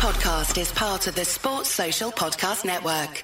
podcast 0.00 0.58
is 0.58 0.72
part 0.72 1.06
of 1.08 1.14
the 1.14 1.26
Sports 1.26 1.68
Social 1.68 2.10
Podcast 2.10 2.64
Network. 2.64 3.22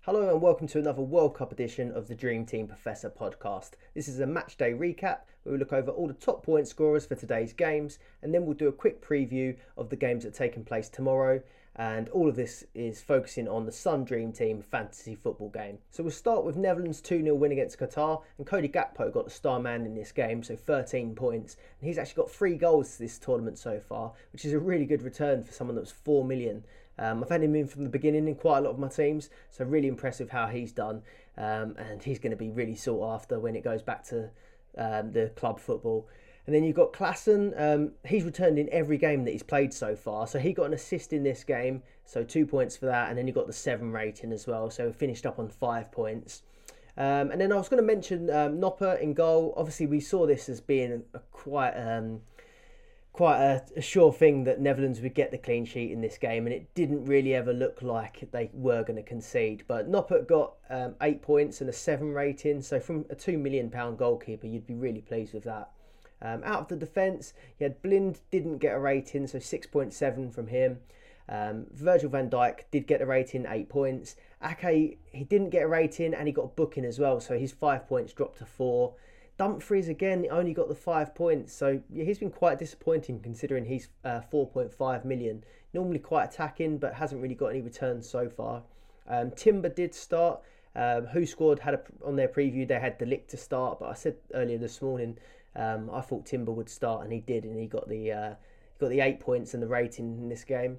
Hello 0.00 0.30
and 0.30 0.40
welcome 0.40 0.66
to 0.68 0.78
another 0.78 1.02
World 1.02 1.34
Cup 1.34 1.52
edition 1.52 1.92
of 1.92 2.08
the 2.08 2.14
Dream 2.14 2.46
Team 2.46 2.66
Professor 2.66 3.10
podcast. 3.10 3.72
This 3.94 4.08
is 4.08 4.18
a 4.18 4.26
match 4.26 4.56
day 4.56 4.72
recap 4.72 5.18
where 5.42 5.52
we 5.52 5.58
look 5.58 5.74
over 5.74 5.90
all 5.90 6.06
the 6.06 6.14
top 6.14 6.42
point 6.42 6.66
scorers 6.66 7.04
for 7.04 7.14
today's 7.14 7.52
games 7.52 7.98
and 8.22 8.32
then 8.32 8.46
we'll 8.46 8.54
do 8.54 8.68
a 8.68 8.72
quick 8.72 9.06
preview 9.06 9.54
of 9.76 9.90
the 9.90 9.96
games 9.96 10.24
that 10.24 10.30
are 10.34 10.38
taking 10.38 10.64
place 10.64 10.88
tomorrow 10.88 11.42
and 11.78 12.08
all 12.08 12.28
of 12.28 12.34
this 12.34 12.64
is 12.74 13.00
focusing 13.00 13.46
on 13.46 13.64
the 13.64 13.70
Sun 13.70 14.04
Dream 14.04 14.32
Team 14.32 14.60
fantasy 14.60 15.14
football 15.14 15.48
game. 15.48 15.78
So 15.90 16.02
we'll 16.02 16.10
start 16.10 16.44
with 16.44 16.56
Netherlands 16.56 17.00
2 17.00 17.22
0 17.22 17.36
win 17.36 17.52
against 17.52 17.78
Qatar, 17.78 18.20
and 18.36 18.46
Cody 18.46 18.68
Gakpo 18.68 19.12
got 19.12 19.24
the 19.24 19.30
star 19.30 19.60
man 19.60 19.86
in 19.86 19.94
this 19.94 20.10
game, 20.10 20.42
so 20.42 20.56
13 20.56 21.14
points. 21.14 21.56
And 21.80 21.88
he's 21.88 21.96
actually 21.96 22.22
got 22.22 22.30
three 22.32 22.56
goals 22.56 22.98
this 22.98 23.16
tournament 23.16 23.58
so 23.58 23.78
far, 23.78 24.12
which 24.32 24.44
is 24.44 24.52
a 24.52 24.58
really 24.58 24.86
good 24.86 25.02
return 25.02 25.44
for 25.44 25.52
someone 25.52 25.76
that 25.76 25.82
was 25.82 25.92
4 25.92 26.24
million. 26.24 26.64
Um, 26.98 27.22
I've 27.22 27.30
had 27.30 27.44
him 27.44 27.54
in 27.54 27.68
from 27.68 27.84
the 27.84 27.90
beginning 27.90 28.26
in 28.26 28.34
quite 28.34 28.58
a 28.58 28.62
lot 28.62 28.70
of 28.70 28.78
my 28.80 28.88
teams, 28.88 29.30
so 29.50 29.64
really 29.64 29.86
impressive 29.86 30.30
how 30.30 30.48
he's 30.48 30.72
done. 30.72 31.02
Um, 31.36 31.76
and 31.78 32.02
he's 32.02 32.18
going 32.18 32.32
to 32.32 32.36
be 32.36 32.50
really 32.50 32.74
sought 32.74 33.14
after 33.14 33.38
when 33.38 33.54
it 33.54 33.62
goes 33.62 33.82
back 33.82 34.02
to 34.08 34.30
um, 34.76 35.12
the 35.12 35.30
club 35.36 35.60
football. 35.60 36.08
And 36.48 36.54
then 36.54 36.64
you've 36.64 36.76
got 36.76 36.94
Klaassen. 36.94 37.52
Um, 37.60 37.92
he's 38.06 38.24
returned 38.24 38.58
in 38.58 38.70
every 38.72 38.96
game 38.96 39.26
that 39.26 39.32
he's 39.32 39.42
played 39.42 39.70
so 39.70 39.94
far. 39.94 40.26
So 40.26 40.38
he 40.38 40.54
got 40.54 40.64
an 40.64 40.72
assist 40.72 41.12
in 41.12 41.22
this 41.22 41.44
game, 41.44 41.82
so 42.06 42.24
two 42.24 42.46
points 42.46 42.74
for 42.74 42.86
that. 42.86 43.10
And 43.10 43.18
then 43.18 43.26
you 43.26 43.34
got 43.34 43.46
the 43.46 43.52
seven 43.52 43.92
rating 43.92 44.32
as 44.32 44.46
well, 44.46 44.70
so 44.70 44.90
finished 44.90 45.26
up 45.26 45.38
on 45.38 45.50
five 45.50 45.92
points. 45.92 46.40
Um, 46.96 47.32
and 47.32 47.38
then 47.38 47.52
I 47.52 47.56
was 47.56 47.68
going 47.68 47.82
to 47.82 47.86
mention 47.86 48.30
um, 48.30 48.58
Noppert 48.58 49.02
in 49.02 49.12
goal. 49.12 49.52
Obviously, 49.58 49.84
we 49.88 50.00
saw 50.00 50.26
this 50.26 50.48
as 50.48 50.58
being 50.58 51.04
a, 51.12 51.18
quite 51.32 51.72
um, 51.72 52.22
quite 53.12 53.42
a, 53.42 53.62
a, 53.76 53.82
sure 53.82 54.10
thing 54.10 54.44
that 54.44 54.58
Netherlands 54.58 55.02
would 55.02 55.14
get 55.14 55.30
the 55.30 55.36
clean 55.36 55.66
sheet 55.66 55.92
in 55.92 56.00
this 56.00 56.16
game, 56.16 56.46
and 56.46 56.54
it 56.54 56.74
didn't 56.74 57.04
really 57.04 57.34
ever 57.34 57.52
look 57.52 57.82
like 57.82 58.26
they 58.32 58.48
were 58.54 58.84
going 58.84 58.96
to 58.96 59.02
concede. 59.02 59.64
But 59.68 59.92
Noppert 59.92 60.26
got 60.26 60.54
um, 60.70 60.94
eight 61.02 61.20
points 61.20 61.60
and 61.60 61.68
a 61.68 61.74
seven 61.74 62.14
rating, 62.14 62.62
so 62.62 62.80
from 62.80 63.04
a 63.10 63.14
two 63.14 63.36
million 63.36 63.68
pound 63.68 63.98
goalkeeper, 63.98 64.46
you'd 64.46 64.66
be 64.66 64.72
really 64.72 65.02
pleased 65.02 65.34
with 65.34 65.44
that. 65.44 65.72
Um, 66.20 66.42
out 66.44 66.60
of 66.62 66.68
the 66.68 66.76
defence, 66.76 67.32
you 67.58 67.64
had 67.64 67.80
Blind 67.82 68.20
didn't 68.30 68.58
get 68.58 68.74
a 68.74 68.78
rating, 68.78 69.26
so 69.26 69.38
6.7 69.38 70.32
from 70.32 70.48
him. 70.48 70.78
Um, 71.28 71.66
Virgil 71.72 72.08
van 72.08 72.30
Dijk 72.30 72.60
did 72.70 72.86
get 72.86 73.02
a 73.02 73.06
rating, 73.06 73.46
8 73.46 73.68
points. 73.68 74.16
Ake, 74.42 74.98
he 75.12 75.24
didn't 75.24 75.50
get 75.50 75.64
a 75.64 75.68
rating 75.68 76.14
and 76.14 76.26
he 76.26 76.32
got 76.32 76.44
a 76.44 76.48
booking 76.48 76.84
as 76.84 76.98
well, 76.98 77.20
so 77.20 77.38
his 77.38 77.52
5 77.52 77.86
points 77.86 78.12
dropped 78.12 78.38
to 78.38 78.46
4. 78.46 78.94
Dumfries 79.36 79.88
again 79.88 80.26
only 80.30 80.52
got 80.52 80.68
the 80.68 80.74
5 80.74 81.14
points, 81.14 81.52
so 81.52 81.80
yeah, 81.90 82.04
he's 82.04 82.18
been 82.18 82.30
quite 82.30 82.58
disappointing 82.58 83.20
considering 83.20 83.64
he's 83.66 83.88
uh, 84.04 84.20
4.5 84.32 85.04
million. 85.04 85.44
Normally 85.74 85.98
quite 85.98 86.32
attacking, 86.32 86.78
but 86.78 86.94
hasn't 86.94 87.20
really 87.20 87.34
got 87.34 87.48
any 87.48 87.60
returns 87.60 88.08
so 88.08 88.28
far. 88.28 88.62
Um, 89.06 89.30
Timber 89.32 89.68
did 89.68 89.94
start. 89.94 90.40
Um, 90.74 91.06
WhoScored 91.06 91.60
had 91.60 91.74
a, 91.74 91.80
on 92.04 92.16
their 92.16 92.28
preview 92.28 92.66
they 92.66 92.78
had 92.78 92.98
De 92.98 93.04
Ligt 93.04 93.28
to 93.28 93.36
start, 93.36 93.80
but 93.80 93.88
I 93.88 93.94
said 93.94 94.16
earlier 94.32 94.58
this 94.58 94.80
morning 94.80 95.18
um, 95.56 95.90
I 95.92 96.00
thought 96.00 96.26
Timber 96.26 96.52
would 96.52 96.68
start, 96.68 97.04
and 97.04 97.12
he 97.12 97.20
did, 97.20 97.44
and 97.44 97.58
he 97.58 97.66
got 97.66 97.88
the 97.88 98.12
uh, 98.12 98.30
he 98.30 98.80
got 98.80 98.90
the 98.90 99.00
eight 99.00 99.20
points 99.20 99.54
and 99.54 99.62
the 99.62 99.68
rating 99.68 100.18
in 100.18 100.28
this 100.28 100.44
game. 100.44 100.78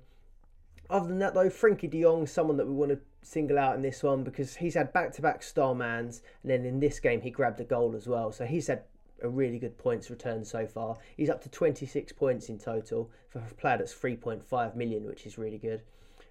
Other 0.90 1.08
than 1.08 1.20
that, 1.20 1.34
though, 1.36 1.50
Frenkie 1.50 1.90
De 1.90 2.02
Jong, 2.02 2.26
someone 2.26 2.58
that 2.58 2.66
we 2.66 2.74
want 2.74 2.92
to 2.92 3.00
single 3.22 3.60
out 3.60 3.76
in 3.76 3.82
this 3.82 4.02
one 4.02 4.24
because 4.24 4.56
he's 4.56 4.74
had 4.74 4.92
back-to-back 4.92 5.44
star 5.44 5.76
mans, 5.76 6.22
and 6.42 6.52
then 6.52 6.66
in 6.66 6.80
this 6.80 7.00
game 7.00 7.22
he 7.22 7.30
grabbed 7.30 7.60
a 7.60 7.64
goal 7.64 7.96
as 7.96 8.08
well. 8.08 8.32
So 8.32 8.46
he's 8.46 8.68
had 8.68 8.84
a 9.22 9.30
really 9.30 9.60
good 9.60 9.78
points 9.78 10.10
return 10.10 10.44
so 10.44 10.66
far. 10.66 10.98
He's 11.16 11.30
up 11.30 11.42
to 11.44 11.50
26 11.50 12.14
points 12.14 12.50
in 12.50 12.58
total 12.58 13.12
for 13.28 13.40
a 13.40 13.54
player 13.56 13.78
that's 13.78 13.94
3.5 13.94 14.76
million, 14.76 15.06
which 15.06 15.26
is 15.26 15.38
really 15.38 15.58
good. 15.58 15.82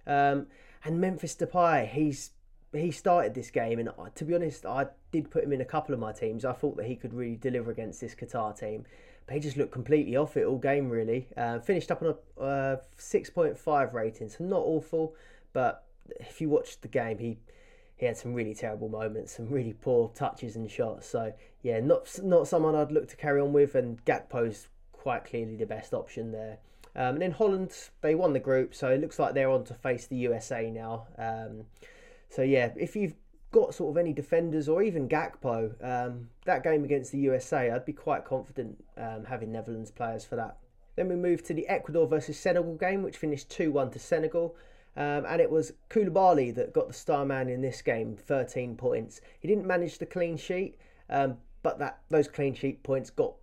Um, 0.05 0.47
and 0.83 0.99
Memphis 0.99 1.35
Depay, 1.35 1.87
he's 1.89 2.31
he 2.73 2.91
started 2.91 3.33
this 3.33 3.49
game, 3.49 3.79
and 3.79 3.89
to 4.15 4.25
be 4.25 4.35
honest, 4.35 4.65
I 4.65 4.87
did 5.11 5.31
put 5.31 5.43
him 5.43 5.53
in 5.53 5.61
a 5.61 5.65
couple 5.65 5.93
of 5.93 5.99
my 5.99 6.11
teams. 6.11 6.45
I 6.45 6.53
thought 6.53 6.77
that 6.77 6.85
he 6.85 6.95
could 6.95 7.13
really 7.13 7.35
deliver 7.35 7.71
against 7.71 7.99
this 7.99 8.13
Qatar 8.13 8.57
team, 8.57 8.85
but 9.25 9.33
he 9.33 9.39
just 9.39 9.57
looked 9.57 9.71
completely 9.71 10.15
off 10.15 10.37
it 10.37 10.45
all 10.45 10.57
game. 10.57 10.89
Really, 10.89 11.27
uh, 11.35 11.59
finished 11.59 11.91
up 11.91 12.03
on 12.03 12.15
a 12.37 12.41
uh, 12.41 12.77
six 12.97 13.29
point 13.29 13.57
five 13.57 13.93
rating, 13.93 14.29
so 14.29 14.43
not 14.43 14.61
awful. 14.61 15.15
But 15.51 15.83
if 16.19 16.39
you 16.41 16.49
watched 16.49 16.81
the 16.83 16.87
game, 16.87 17.17
he 17.17 17.39
he 17.95 18.05
had 18.05 18.17
some 18.17 18.33
really 18.33 18.53
terrible 18.53 18.87
moments, 18.87 19.35
some 19.35 19.49
really 19.49 19.73
poor 19.73 20.09
touches 20.15 20.55
and 20.55 20.69
shots. 20.69 21.07
So 21.07 21.33
yeah, 21.63 21.79
not 21.79 22.07
not 22.23 22.47
someone 22.47 22.75
I'd 22.75 22.91
look 22.91 23.07
to 23.09 23.17
carry 23.17 23.41
on 23.41 23.51
with, 23.51 23.73
and 23.73 24.03
Gakpo's 24.05 24.67
quite 24.93 25.25
clearly 25.25 25.55
the 25.55 25.65
best 25.65 25.93
option 25.93 26.31
there. 26.31 26.59
Um, 26.95 27.15
and 27.15 27.21
then 27.21 27.31
Holland, 27.31 27.75
they 28.01 28.15
won 28.15 28.33
the 28.33 28.39
group, 28.39 28.75
so 28.75 28.89
it 28.89 28.99
looks 29.01 29.19
like 29.19 29.33
they're 29.33 29.49
on 29.49 29.63
to 29.65 29.73
face 29.73 30.07
the 30.07 30.17
USA 30.17 30.69
now. 30.69 31.07
Um, 31.17 31.65
so 32.29 32.41
yeah, 32.41 32.71
if 32.75 32.95
you've 32.95 33.15
got 33.51 33.73
sort 33.73 33.91
of 33.91 33.97
any 33.97 34.13
defenders 34.13 34.69
or 34.69 34.83
even 34.83 35.09
Gakpo, 35.09 35.73
um, 35.83 36.29
that 36.45 36.63
game 36.63 36.83
against 36.83 37.11
the 37.11 37.17
USA, 37.19 37.71
I'd 37.71 37.85
be 37.85 37.93
quite 37.93 38.25
confident 38.25 38.83
um, 38.97 39.25
having 39.27 39.51
Netherlands 39.51 39.91
players 39.91 40.23
for 40.23 40.35
that. 40.35 40.57
Then 40.95 41.09
we 41.09 41.15
move 41.15 41.43
to 41.43 41.53
the 41.53 41.67
Ecuador 41.67 42.07
versus 42.07 42.37
Senegal 42.37 42.75
game, 42.75 43.03
which 43.03 43.17
finished 43.17 43.49
2 43.49 43.71
1 43.71 43.91
to 43.91 43.99
Senegal. 43.99 44.55
Um, 44.97 45.25
and 45.27 45.39
it 45.39 45.49
was 45.49 45.73
Koulibaly 45.89 46.53
that 46.55 46.73
got 46.73 46.87
the 46.87 46.93
star 46.93 47.25
man 47.25 47.47
in 47.47 47.61
this 47.61 47.81
game, 47.81 48.17
13 48.17 48.75
points. 48.75 49.21
He 49.39 49.47
didn't 49.47 49.65
manage 49.65 49.97
the 49.97 50.05
clean 50.05 50.35
sheet, 50.35 50.77
um, 51.09 51.37
but 51.63 51.79
that 51.79 51.99
those 52.09 52.27
clean 52.27 52.53
sheet 52.53 52.83
points 52.83 53.09
got 53.09 53.33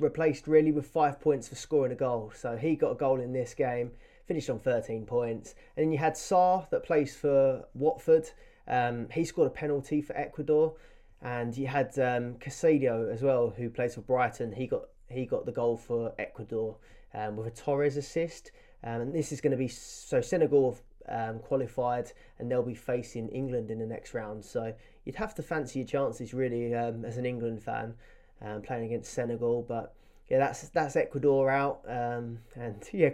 replaced 0.00 0.46
really 0.46 0.72
with 0.72 0.86
five 0.86 1.20
points 1.20 1.48
for 1.48 1.54
scoring 1.54 1.92
a 1.92 1.96
goal. 1.96 2.32
So 2.34 2.56
he 2.56 2.74
got 2.74 2.92
a 2.92 2.96
goal 2.96 3.20
in 3.20 3.32
this 3.32 3.54
game 3.54 3.92
finished 4.28 4.50
on 4.50 4.60
13 4.60 5.06
points. 5.06 5.54
And 5.76 5.86
then 5.86 5.92
you 5.92 5.98
had 5.98 6.14
Sarr 6.14 6.68
that 6.70 6.84
plays 6.84 7.16
for 7.16 7.64
Watford. 7.74 8.30
Um, 8.68 9.08
he 9.10 9.24
scored 9.24 9.48
a 9.48 9.50
penalty 9.50 10.02
for 10.02 10.16
Ecuador. 10.16 10.74
And 11.20 11.56
you 11.56 11.66
had 11.66 11.98
um, 11.98 12.34
Caicedo 12.34 13.12
as 13.12 13.22
well, 13.22 13.52
who 13.56 13.70
plays 13.70 13.94
for 13.94 14.02
Brighton. 14.02 14.52
He 14.52 14.68
got 14.68 14.84
he 15.08 15.24
got 15.24 15.46
the 15.46 15.52
goal 15.52 15.78
for 15.78 16.12
Ecuador 16.18 16.76
um, 17.14 17.34
with 17.36 17.46
a 17.46 17.50
Torres 17.50 17.96
assist. 17.96 18.52
Um, 18.84 19.00
and 19.00 19.14
this 19.14 19.32
is 19.32 19.40
going 19.40 19.50
to 19.52 19.56
be 19.56 19.68
so 19.68 20.20
Senegal 20.20 20.78
um, 21.08 21.38
qualified 21.38 22.12
and 22.38 22.50
they'll 22.50 22.62
be 22.62 22.74
facing 22.74 23.28
England 23.30 23.70
in 23.70 23.78
the 23.78 23.86
next 23.86 24.14
round. 24.14 24.44
So 24.44 24.74
you'd 25.04 25.16
have 25.16 25.34
to 25.36 25.42
fancy 25.42 25.80
your 25.80 25.88
chances 25.88 26.34
really 26.34 26.74
um, 26.74 27.04
as 27.04 27.16
an 27.16 27.24
England 27.24 27.62
fan 27.62 27.94
um, 28.42 28.62
playing 28.62 28.84
against 28.84 29.12
Senegal. 29.12 29.64
But 29.66 29.94
yeah, 30.28 30.38
that's 30.38 30.68
that's 30.68 30.96
Ecuador 30.96 31.50
out. 31.50 31.80
Um, 31.88 32.38
and 32.54 32.86
yeah, 32.92 33.10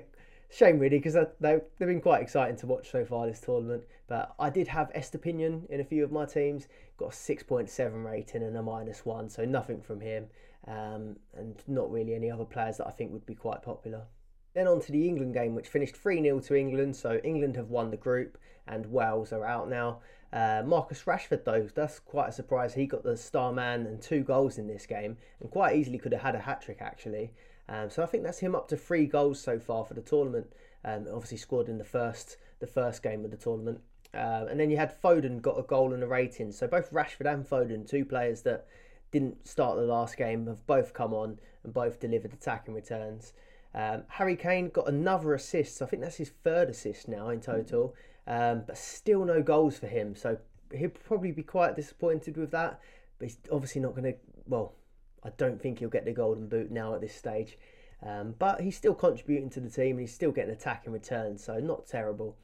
shame 0.54 0.78
really 0.78 0.98
because 0.98 1.14
they, 1.14 1.26
they've 1.40 1.88
been 1.88 2.00
quite 2.00 2.22
exciting 2.22 2.56
to 2.56 2.66
watch 2.66 2.90
so 2.90 3.04
far 3.04 3.26
this 3.26 3.40
tournament. 3.40 3.84
But 4.06 4.34
I 4.38 4.50
did 4.50 4.68
have 4.68 4.92
Estupiñán 4.92 5.68
in 5.68 5.80
a 5.80 5.84
few 5.84 6.04
of 6.04 6.12
my 6.12 6.24
teams, 6.24 6.68
got 6.96 7.06
a 7.06 7.16
6.7 7.16 8.04
rating 8.04 8.42
and 8.42 8.56
a 8.56 8.62
minus 8.62 9.04
one, 9.04 9.28
so 9.28 9.44
nothing 9.44 9.80
from 9.80 10.00
him, 10.00 10.26
um, 10.68 11.16
and 11.36 11.56
not 11.66 11.90
really 11.90 12.14
any 12.14 12.30
other 12.30 12.44
players 12.44 12.76
that 12.78 12.86
I 12.86 12.90
think 12.90 13.12
would 13.12 13.26
be 13.26 13.34
quite 13.34 13.62
popular. 13.62 14.02
Then 14.54 14.68
on 14.68 14.80
to 14.82 14.92
the 14.92 15.08
England 15.08 15.34
game, 15.34 15.54
which 15.56 15.68
finished 15.68 15.96
3 15.96 16.22
0 16.22 16.38
to 16.40 16.56
England. 16.56 16.94
So 16.94 17.20
England 17.24 17.56
have 17.56 17.70
won 17.70 17.90
the 17.90 17.96
group 17.96 18.38
and 18.66 18.86
Wales 18.86 19.32
are 19.32 19.44
out 19.44 19.68
now. 19.68 20.00
Uh, 20.32 20.62
Marcus 20.64 21.02
Rashford, 21.04 21.44
though, 21.44 21.68
that's 21.74 21.98
quite 21.98 22.28
a 22.28 22.32
surprise. 22.32 22.74
He 22.74 22.86
got 22.86 23.02
the 23.02 23.16
star 23.16 23.52
man 23.52 23.86
and 23.86 24.00
two 24.00 24.22
goals 24.22 24.58
in 24.58 24.66
this 24.66 24.86
game 24.86 25.16
and 25.40 25.50
quite 25.50 25.76
easily 25.76 25.98
could 25.98 26.12
have 26.12 26.22
had 26.22 26.34
a 26.34 26.40
hat 26.40 26.62
trick 26.62 26.78
actually. 26.80 27.32
Um, 27.68 27.90
so 27.90 28.02
I 28.02 28.06
think 28.06 28.24
that's 28.24 28.40
him 28.40 28.54
up 28.54 28.68
to 28.68 28.76
three 28.76 29.06
goals 29.06 29.40
so 29.40 29.58
far 29.58 29.84
for 29.84 29.94
the 29.94 30.02
tournament. 30.02 30.52
Um, 30.84 31.06
obviously 31.12 31.38
scored 31.38 31.68
in 31.68 31.78
the 31.78 31.84
first 31.84 32.36
the 32.60 32.66
first 32.66 33.02
game 33.02 33.24
of 33.24 33.30
the 33.30 33.36
tournament. 33.36 33.80
Uh, 34.14 34.46
and 34.48 34.60
then 34.60 34.70
you 34.70 34.76
had 34.76 35.00
Foden 35.02 35.42
got 35.42 35.58
a 35.58 35.62
goal 35.62 35.92
and 35.92 36.02
a 36.02 36.06
rating. 36.06 36.52
So 36.52 36.68
both 36.68 36.90
Rashford 36.92 37.26
and 37.26 37.44
Foden, 37.44 37.88
two 37.88 38.04
players 38.04 38.42
that 38.42 38.66
didn't 39.10 39.46
start 39.46 39.76
the 39.76 39.82
last 39.82 40.16
game, 40.16 40.46
have 40.46 40.64
both 40.66 40.94
come 40.94 41.12
on 41.12 41.38
and 41.64 41.74
both 41.74 41.98
delivered 41.98 42.32
attacking 42.32 42.74
returns. 42.74 43.32
Um, 43.74 44.04
Harry 44.08 44.36
Kane 44.36 44.68
got 44.68 44.88
another 44.88 45.34
assist. 45.34 45.78
So 45.78 45.84
I 45.84 45.88
think 45.88 46.02
that's 46.02 46.16
his 46.16 46.30
third 46.30 46.70
assist 46.70 47.08
now 47.08 47.30
in 47.30 47.40
total, 47.40 47.94
um, 48.26 48.62
but 48.66 48.78
still 48.78 49.24
no 49.24 49.42
goals 49.42 49.78
for 49.78 49.88
him. 49.88 50.14
So 50.14 50.38
he'll 50.72 50.90
probably 50.90 51.32
be 51.32 51.42
quite 51.42 51.74
disappointed 51.74 52.36
with 52.36 52.52
that. 52.52 52.80
But 53.18 53.28
he's 53.28 53.38
obviously 53.50 53.80
not 53.80 53.96
going 53.96 54.12
to. 54.12 54.14
Well, 54.46 54.74
I 55.24 55.30
don't 55.36 55.60
think 55.60 55.78
he'll 55.78 55.88
get 55.88 56.04
the 56.04 56.12
golden 56.12 56.48
boot 56.48 56.70
now 56.70 56.94
at 56.94 57.00
this 57.00 57.14
stage. 57.14 57.58
Um, 58.02 58.34
but 58.38 58.60
he's 58.60 58.76
still 58.76 58.94
contributing 58.94 59.50
to 59.50 59.60
the 59.60 59.70
team 59.70 59.92
and 59.92 60.00
he's 60.00 60.14
still 60.14 60.32
getting 60.32 60.52
attack 60.52 60.82
in 60.86 60.92
return, 60.92 61.38
so 61.38 61.58
not 61.58 61.86
terrible. 61.86 62.36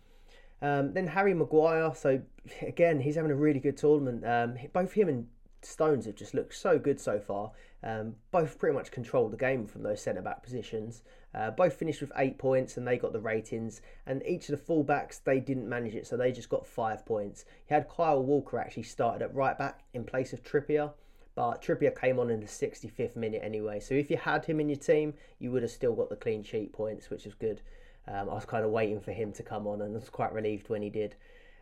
Um, 0.62 0.92
then 0.92 1.06
Harry 1.08 1.34
Maguire, 1.34 1.94
so 1.94 2.22
again, 2.62 3.00
he's 3.00 3.16
having 3.16 3.30
a 3.30 3.36
really 3.36 3.60
good 3.60 3.76
tournament. 3.76 4.24
Um, 4.26 4.56
both 4.72 4.92
him 4.92 5.08
and 5.08 5.26
Stones 5.62 6.06
have 6.06 6.14
just 6.14 6.32
looked 6.32 6.54
so 6.54 6.78
good 6.78 6.98
so 6.98 7.20
far. 7.20 7.52
Um, 7.82 8.14
both 8.30 8.58
pretty 8.58 8.74
much 8.74 8.90
controlled 8.90 9.32
the 9.32 9.36
game 9.36 9.66
from 9.66 9.82
those 9.82 10.00
centre 10.00 10.22
back 10.22 10.42
positions. 10.42 11.02
Uh, 11.34 11.50
both 11.50 11.74
finished 11.74 12.00
with 12.00 12.12
eight 12.16 12.38
points 12.38 12.76
and 12.76 12.86
they 12.86 12.96
got 12.96 13.12
the 13.12 13.20
ratings. 13.20 13.82
And 14.06 14.22
each 14.26 14.48
of 14.48 14.58
the 14.58 14.64
fullbacks, 14.64 15.22
they 15.22 15.38
didn't 15.38 15.68
manage 15.68 15.94
it, 15.94 16.06
so 16.06 16.16
they 16.16 16.32
just 16.32 16.48
got 16.48 16.66
five 16.66 17.04
points. 17.04 17.44
He 17.66 17.74
had 17.74 17.88
Kyle 17.88 18.22
Walker 18.22 18.58
actually 18.58 18.84
started 18.84 19.22
at 19.22 19.34
right 19.34 19.56
back 19.56 19.82
in 19.92 20.04
place 20.04 20.32
of 20.32 20.42
Trippier. 20.42 20.92
But 21.40 21.62
Trippier 21.62 21.98
came 21.98 22.18
on 22.18 22.28
in 22.28 22.40
the 22.40 22.46
65th 22.46 23.16
minute 23.16 23.40
anyway. 23.42 23.80
So 23.80 23.94
if 23.94 24.10
you 24.10 24.18
had 24.18 24.44
him 24.44 24.60
in 24.60 24.68
your 24.68 24.76
team, 24.76 25.14
you 25.38 25.50
would 25.52 25.62
have 25.62 25.70
still 25.70 25.94
got 25.94 26.10
the 26.10 26.16
clean 26.16 26.42
sheet 26.42 26.70
points, 26.70 27.08
which 27.08 27.24
is 27.24 27.32
good. 27.32 27.62
Um, 28.06 28.28
I 28.28 28.34
was 28.34 28.44
kind 28.44 28.62
of 28.62 28.72
waiting 28.72 29.00
for 29.00 29.12
him 29.12 29.32
to 29.32 29.42
come 29.42 29.66
on, 29.66 29.80
and 29.80 29.96
I 29.96 29.98
was 29.98 30.10
quite 30.10 30.34
relieved 30.34 30.68
when 30.68 30.82
he 30.82 30.90
did. 30.90 31.16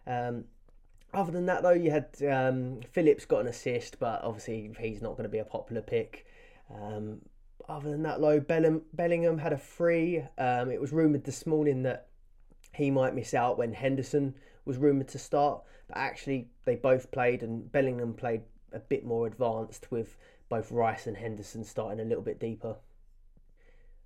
Um, 0.05 0.47
other 1.15 1.31
than 1.31 1.47
that, 1.47 1.63
though, 1.63 1.71
you 1.71 1.93
had 1.93 2.09
um, 2.29 2.81
Phillips 2.91 3.25
got 3.25 3.43
an 3.43 3.47
assist, 3.47 4.01
but 4.01 4.21
obviously 4.25 4.75
he's 4.81 5.01
not 5.01 5.13
going 5.13 5.23
to 5.23 5.29
be 5.29 5.39
a 5.39 5.45
popular 5.45 5.81
pick. 5.81 6.27
Um, 6.75 7.21
other 7.69 7.89
than 7.89 8.03
that, 8.03 8.21
though, 8.21 8.41
Bellingham 8.41 9.39
had 9.39 9.53
a 9.53 9.59
free. 9.59 10.25
Um, 10.39 10.73
it 10.73 10.81
was 10.81 10.91
rumoured 10.91 11.23
this 11.23 11.47
morning 11.47 11.85
that 11.85 12.09
he 12.75 12.91
might 12.91 13.15
miss 13.15 13.33
out 13.33 13.59
when 13.59 13.73
Henderson 13.75 14.35
was 14.65 14.77
rumoured 14.77 15.07
to 15.11 15.21
start, 15.21 15.63
but 15.87 15.99
actually 15.99 16.49
they 16.65 16.75
both 16.75 17.13
played, 17.13 17.45
and 17.45 17.71
Bellingham 17.71 18.15
played 18.15 18.43
a 18.79 18.89
bit 18.89 19.05
more 19.05 19.27
advanced 19.27 19.91
with 19.91 20.17
both 20.49 20.73
Rice 20.73 21.07
and 21.07 21.17
Henderson 21.17 21.65
starting 21.65 22.01
a 22.01 22.05
little 22.05 22.23
bit 22.23 22.41
deeper. 22.41 22.77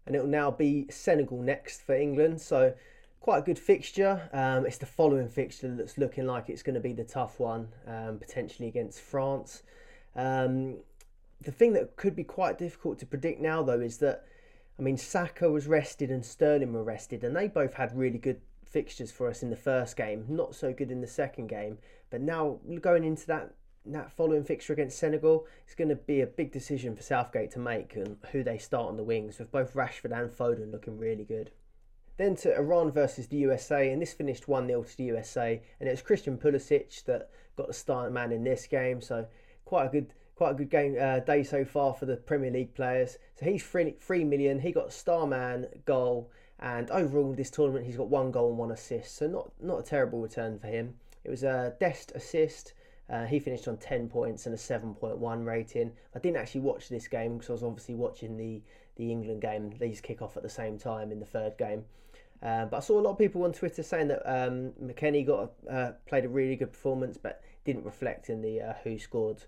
And 0.06 0.16
it'll 0.16 0.26
now 0.26 0.50
be 0.50 0.86
Senegal 0.90 1.40
next 1.40 1.82
for 1.82 1.94
England, 1.94 2.40
so 2.40 2.74
quite 3.20 3.38
a 3.38 3.42
good 3.42 3.58
fixture. 3.58 4.28
Um, 4.32 4.66
it's 4.66 4.78
the 4.78 4.86
following 4.86 5.28
fixture 5.28 5.74
that's 5.74 5.96
looking 5.96 6.26
like 6.26 6.48
it's 6.48 6.62
going 6.62 6.74
to 6.74 6.80
be 6.80 6.92
the 6.92 7.04
tough 7.04 7.38
one, 7.38 7.68
um, 7.86 8.18
potentially 8.18 8.68
against 8.68 9.00
France. 9.00 9.62
Um, 10.16 10.78
the 11.40 11.52
thing 11.52 11.72
that 11.74 11.96
could 11.96 12.16
be 12.16 12.24
quite 12.24 12.58
difficult 12.58 12.98
to 12.98 13.06
predict 13.06 13.40
now, 13.40 13.62
though, 13.62 13.80
is 13.80 13.98
that 13.98 14.24
I 14.78 14.82
mean 14.82 14.96
Saka 14.96 15.50
was 15.50 15.66
rested 15.66 16.10
and 16.10 16.24
Sterling 16.24 16.72
were 16.72 16.82
rested, 16.82 17.22
and 17.22 17.36
they 17.36 17.46
both 17.46 17.74
had 17.74 17.96
really 17.96 18.18
good 18.18 18.40
fixtures 18.64 19.12
for 19.12 19.28
us 19.28 19.42
in 19.42 19.50
the 19.50 19.56
first 19.56 19.96
game. 19.96 20.24
Not 20.28 20.54
so 20.54 20.72
good 20.72 20.90
in 20.90 21.00
the 21.00 21.06
second 21.06 21.46
game, 21.46 21.78
but 22.10 22.20
now 22.20 22.58
going 22.80 23.04
into 23.04 23.26
that 23.28 23.54
that 23.86 24.12
following 24.12 24.44
fixture 24.44 24.72
against 24.72 24.98
Senegal, 24.98 25.46
it's 25.64 25.74
going 25.74 25.88
to 25.88 25.96
be 25.96 26.20
a 26.20 26.26
big 26.26 26.52
decision 26.52 26.94
for 26.94 27.02
Southgate 27.02 27.50
to 27.52 27.58
make 27.58 27.96
and 27.96 28.16
who 28.30 28.42
they 28.42 28.58
start 28.58 28.88
on 28.88 28.96
the 28.96 29.02
wings, 29.02 29.38
with 29.38 29.50
both 29.50 29.74
Rashford 29.74 30.16
and 30.16 30.30
Foden 30.30 30.70
looking 30.70 30.98
really 30.98 31.24
good. 31.24 31.50
Then 32.16 32.36
to 32.36 32.54
Iran 32.56 32.92
versus 32.92 33.26
the 33.26 33.38
USA, 33.38 33.90
and 33.90 34.00
this 34.00 34.12
finished 34.12 34.46
1 34.46 34.66
0 34.66 34.82
to 34.82 34.96
the 34.96 35.04
USA, 35.04 35.60
and 35.80 35.88
it 35.88 35.92
was 35.92 36.02
Christian 36.02 36.38
Pulisic 36.38 37.04
that 37.04 37.30
got 37.56 37.66
the 37.66 37.72
start 37.72 38.12
man 38.12 38.32
in 38.32 38.44
this 38.44 38.66
game, 38.66 39.00
so 39.00 39.26
quite 39.64 39.86
a 39.86 39.88
good 39.88 40.12
quite 40.36 40.50
a 40.50 40.54
good 40.54 40.70
game 40.70 40.96
uh, 41.00 41.20
day 41.20 41.42
so 41.42 41.64
far 41.64 41.94
for 41.94 42.06
the 42.06 42.16
Premier 42.16 42.50
League 42.50 42.74
players. 42.74 43.18
So 43.38 43.46
he's 43.46 43.62
three, 43.62 43.94
three 44.00 44.24
million. 44.24 44.60
He 44.60 44.72
got 44.72 44.92
star 44.92 45.26
man 45.26 45.66
goal, 45.84 46.30
and 46.58 46.90
overall 46.90 47.32
this 47.32 47.50
tournament 47.50 47.86
he's 47.86 47.96
got 47.96 48.08
one 48.08 48.30
goal 48.30 48.50
and 48.50 48.58
one 48.58 48.70
assist. 48.70 49.16
So 49.16 49.26
not 49.26 49.50
not 49.60 49.80
a 49.80 49.82
terrible 49.82 50.20
return 50.20 50.58
for 50.58 50.66
him. 50.66 50.94
It 51.24 51.30
was 51.30 51.42
a 51.42 51.74
Dest 51.80 52.12
assist. 52.14 52.74
Uh, 53.10 53.26
he 53.26 53.38
finished 53.38 53.68
on 53.68 53.76
10 53.76 54.08
points 54.08 54.46
and 54.46 54.54
a 54.54 54.58
7.1 54.58 55.44
rating. 55.44 55.92
I 56.14 56.18
didn't 56.18 56.38
actually 56.38 56.62
watch 56.62 56.88
this 56.88 57.08
game 57.08 57.34
because 57.34 57.50
I 57.50 57.52
was 57.52 57.62
obviously 57.62 57.94
watching 57.94 58.36
the, 58.36 58.62
the 58.96 59.10
England 59.10 59.42
game. 59.42 59.72
These 59.78 60.00
kick 60.00 60.22
off 60.22 60.36
at 60.36 60.42
the 60.42 60.48
same 60.48 60.78
time 60.78 61.12
in 61.12 61.20
the 61.20 61.26
third 61.26 61.58
game. 61.58 61.84
Uh, 62.42 62.64
but 62.66 62.78
I 62.78 62.80
saw 62.80 62.98
a 62.98 63.02
lot 63.02 63.12
of 63.12 63.18
people 63.18 63.44
on 63.44 63.52
Twitter 63.52 63.82
saying 63.82 64.08
that 64.08 64.22
um, 64.26 64.72
McKennie 64.82 65.26
got 65.26 65.52
uh, 65.70 65.92
played 66.08 66.24
a 66.24 66.28
really 66.28 66.56
good 66.56 66.72
performance, 66.72 67.16
but 67.16 67.42
didn't 67.64 67.84
reflect 67.84 68.30
in 68.30 68.42
the 68.42 68.60
uh, 68.60 68.74
WhoScored 68.84 69.44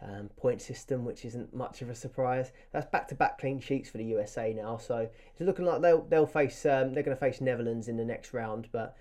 um, 0.00 0.30
point 0.36 0.62
system, 0.62 1.04
which 1.04 1.24
isn't 1.24 1.54
much 1.54 1.82
of 1.82 1.90
a 1.90 1.94
surprise. 1.94 2.52
That's 2.72 2.86
back-to-back 2.86 3.38
clean 3.38 3.60
sheets 3.60 3.90
for 3.90 3.98
the 3.98 4.04
USA 4.04 4.54
now, 4.54 4.78
so 4.78 5.08
it's 5.30 5.40
looking 5.40 5.66
like 5.66 5.82
they'll 5.82 6.02
they'll 6.02 6.26
face 6.26 6.64
um, 6.64 6.94
they're 6.94 7.02
going 7.02 7.16
to 7.16 7.20
face 7.20 7.40
Netherlands 7.40 7.88
in 7.88 7.96
the 7.96 8.04
next 8.04 8.32
round, 8.32 8.68
but 8.72 8.96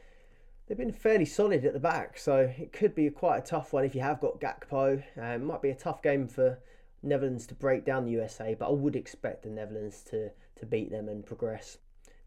they've 0.68 0.78
been 0.78 0.92
fairly 0.92 1.26
solid 1.26 1.66
at 1.66 1.74
the 1.74 1.80
back, 1.80 2.18
so 2.18 2.54
it 2.58 2.74
could 2.74 2.94
be 2.94 3.10
quite 3.10 3.38
a 3.38 3.46
tough 3.46 3.74
one 3.74 3.86
if 3.86 3.96
you 3.96 4.02
have 4.02 4.20
got 4.20 4.42
Gakpo. 4.42 5.02
Uh, 5.18 5.22
it 5.22 5.42
might 5.42 5.62
be 5.62 5.70
a 5.70 5.76
tough 5.76 6.02
game 6.02 6.28
for 6.28 6.60
Netherlands 7.02 7.48
to 7.48 7.56
break 7.56 7.86
down 7.86 8.06
the 8.06 8.12
USA, 8.12 8.54
but 8.54 8.68
I 8.68 8.72
would 8.72 8.96
expect 8.96 9.44
the 9.44 9.50
Netherlands 9.50 10.04
to, 10.10 10.32
to 10.58 10.66
beat 10.66 10.92
them 10.92 11.08
and 11.08 11.26
progress. 11.26 11.78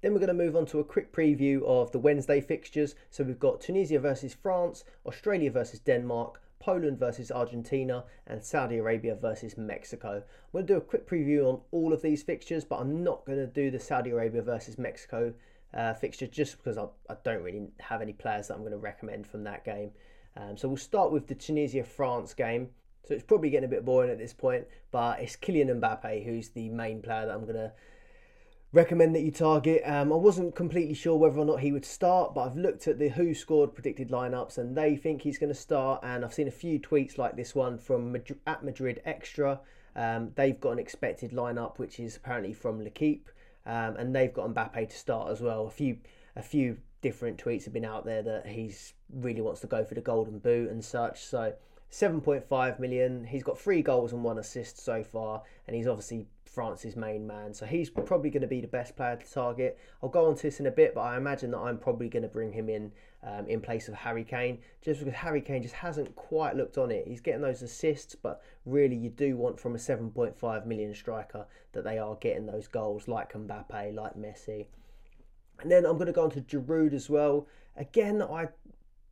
Then 0.01 0.13
we're 0.13 0.21
going 0.21 0.29
to 0.29 0.45
move 0.45 0.57
on 0.57 0.65
to 0.67 0.81
a 0.81 0.85
quick 0.85 1.13
preview 1.13 1.63
of 1.65 1.93
the 1.93 1.99
Wednesday 1.99 2.41
fixtures. 2.41 2.95
So 3.11 3.23
we've 3.23 3.39
got 3.39 3.61
Tunisia 3.61 3.99
versus 4.01 4.33
France, 4.33 4.85
Australia 5.05 5.51
versus 5.51 5.79
Denmark, 5.81 6.41
Poland 6.59 6.99
versus 6.99 7.31
Argentina, 7.31 8.05
and 8.27 8.43
Saudi 8.43 8.79
Arabia 8.79 9.15
versus 9.15 9.59
Mexico. 9.59 10.17
I'm 10.17 10.53
going 10.53 10.67
to 10.67 10.73
do 10.75 10.79
a 10.79 10.81
quick 10.81 11.07
preview 11.07 11.47
on 11.47 11.61
all 11.71 11.93
of 11.93 12.01
these 12.01 12.23
fixtures, 12.23 12.65
but 12.65 12.81
I'm 12.81 13.05
not 13.05 13.27
going 13.27 13.39
to 13.39 13.47
do 13.47 13.71
the 13.71 13.79
Saudi 13.79 14.11
Arabia 14.11 14.41
versus 14.41 14.79
Mexico 14.79 15.35
uh, 15.75 15.95
fixture 15.95 16.27
just 16.27 16.57
because 16.57 16.77
I, 16.77 16.87
I, 17.09 17.17
don't 17.23 17.43
really 17.43 17.69
have 17.79 18.03
any 18.03 18.13
players 18.13 18.49
that 18.49 18.55
I'm 18.55 18.61
going 18.61 18.73
to 18.73 18.79
recommend 18.79 19.27
from 19.27 19.45
that 19.45 19.65
game. 19.65 19.91
Um, 20.37 20.57
so 20.57 20.69
we'll 20.69 20.77
start 20.77 21.13
with 21.13 21.29
the 21.29 21.35
Tunisia 21.35 21.85
France 21.85 22.35
game. 22.35 22.71
So 23.07 23.15
it's 23.15 23.25
probably 23.25 23.51
getting 23.51 23.67
a 23.69 23.71
bit 23.71 23.85
boring 23.85 24.11
at 24.11 24.19
this 24.19 24.33
point, 24.33 24.67
but 24.91 25.21
it's 25.21 25.37
Kylian 25.37 25.81
Mbappe 25.81 26.25
who's 26.25 26.51
the 26.51 26.69
main 26.69 27.03
player 27.03 27.27
that 27.27 27.35
I'm 27.35 27.43
going 27.43 27.55
to 27.55 27.73
recommend 28.73 29.15
that 29.15 29.23
you 29.23 29.31
target. 29.31 29.83
Um, 29.85 30.13
I 30.13 30.17
wasn't 30.17 30.55
completely 30.55 30.95
sure 30.95 31.17
whether 31.17 31.39
or 31.39 31.45
not 31.45 31.61
he 31.61 31.73
would 31.73 31.85
start, 31.85 32.35
but 32.35 32.43
I've 32.43 32.57
looked 32.57 32.87
at 32.87 32.99
the 32.99 33.11
WhoScored 33.11 33.75
predicted 33.75 34.11
lineups 34.11 34.59
and 34.59 34.77
they 34.77 34.97
think 34.97 35.23
he's 35.23 35.39
going 35.39 35.53
to 35.53 35.59
start. 35.59 36.01
And 36.03 36.25
I've 36.25 36.35
seen 36.35 36.49
a 36.49 36.53
few 36.53 36.79
tweets 36.79 37.19
like 37.19 37.37
this 37.37 37.55
one 37.55 37.79
from 37.79 38.13
Madrid, 38.13 38.39
at 38.47 38.65
Madrid 38.65 39.01
Extra. 39.05 39.61
Um, 39.97 40.31
they've 40.37 40.61
got 40.61 40.73
an 40.73 40.79
expected 40.79 41.33
lineup, 41.33 41.79
which 41.79 41.99
is 41.99 42.17
apparently 42.17 42.53
from 42.53 42.83
L'Equipe 42.83 43.29
um, 43.67 43.97
and 43.97 44.15
they've 44.15 44.33
got 44.33 44.49
Mbappe 44.49 44.89
to 44.89 44.97
start 44.97 45.31
as 45.31 45.41
well. 45.41 45.67
A 45.67 45.71
few 45.71 45.99
a 46.37 46.43
few 46.43 46.79
different 47.03 47.43
tweets 47.43 47.65
have 47.65 47.73
been 47.73 47.85
out 47.85 48.05
there 48.05 48.23
that 48.23 48.47
he's 48.47 48.95
really 49.13 49.41
wants 49.41 49.61
to 49.61 49.67
go 49.67 49.85
for 49.85 49.95
the 49.95 50.01
golden 50.01 50.39
boot 50.39 50.71
and 50.71 50.85
such. 50.85 51.25
So 51.25 51.55
7.5 51.91 52.79
million. 52.79 53.25
He's 53.25 53.43
got 53.43 53.59
three 53.59 53.83
goals 53.83 54.13
and 54.13 54.23
one 54.23 54.39
assist 54.39 54.79
so 54.79 55.03
far, 55.03 55.43
and 55.67 55.75
he's 55.75 55.87
obviously 55.87 56.27
France's 56.45 56.97
main 56.97 57.27
man. 57.27 57.53
So 57.55 57.67
he's 57.67 57.91
probably 57.91 58.31
going 58.31 58.43
to 58.43 58.49
be 58.49 58.61
the 58.61 58.69
best 58.69 58.97
player 58.97 59.17
to 59.17 59.33
target. 59.33 59.79
I'll 60.03 60.09
go 60.09 60.27
on 60.27 60.37
to 60.37 60.43
this 60.43 60.61
in 60.61 60.67
a 60.67 60.71
bit, 60.71 60.95
but 60.95 61.03
I 61.03 61.17
imagine 61.17 61.51
that 61.53 61.59
I'm 61.59 61.79
probably 61.79 62.09
going 62.09 62.23
to 62.23 62.29
bring 62.29 62.53
him 62.53 62.69
in 62.69 62.93
um, 63.23 63.47
in 63.47 63.61
place 63.61 63.89
of 63.89 63.95
Harry 63.95 64.25
Kane, 64.25 64.59
just 64.83 65.01
because 65.01 65.15
Harry 65.15 65.43
Kane 65.43 65.63
just 65.63 65.75
hasn't 65.75 66.15
quite 66.17 66.57
looked 66.57 66.79
on 66.79 66.91
it. 66.91 67.07
He's 67.07 67.21
getting 67.21 67.43
those 67.43 67.63
assists, 67.63 68.15
but 68.15 68.43
really 68.65 68.97
you 68.97 69.11
do 69.11 69.37
want 69.37 69.61
from 69.61 69.75
a 69.75 69.79
7.5 69.79 70.67
million 70.67 70.95
striker 70.95 71.47
that 71.73 71.85
they 71.85 71.99
are 71.99 72.15
getting 72.17 72.47
those 72.47 72.67
goals 72.67 73.09
like 73.09 73.33
Mbappe, 73.33 73.95
like 73.95 74.17
Messi. 74.17 74.67
And 75.61 75.71
then 75.71 75.85
I'm 75.85 75.97
going 75.97 76.07
to 76.07 76.13
go 76.13 76.25
on 76.25 76.31
to 76.31 76.41
Giroud 76.41 76.95
as 76.95 77.11
well. 77.11 77.47
Again, 77.77 78.23
I 78.23 78.49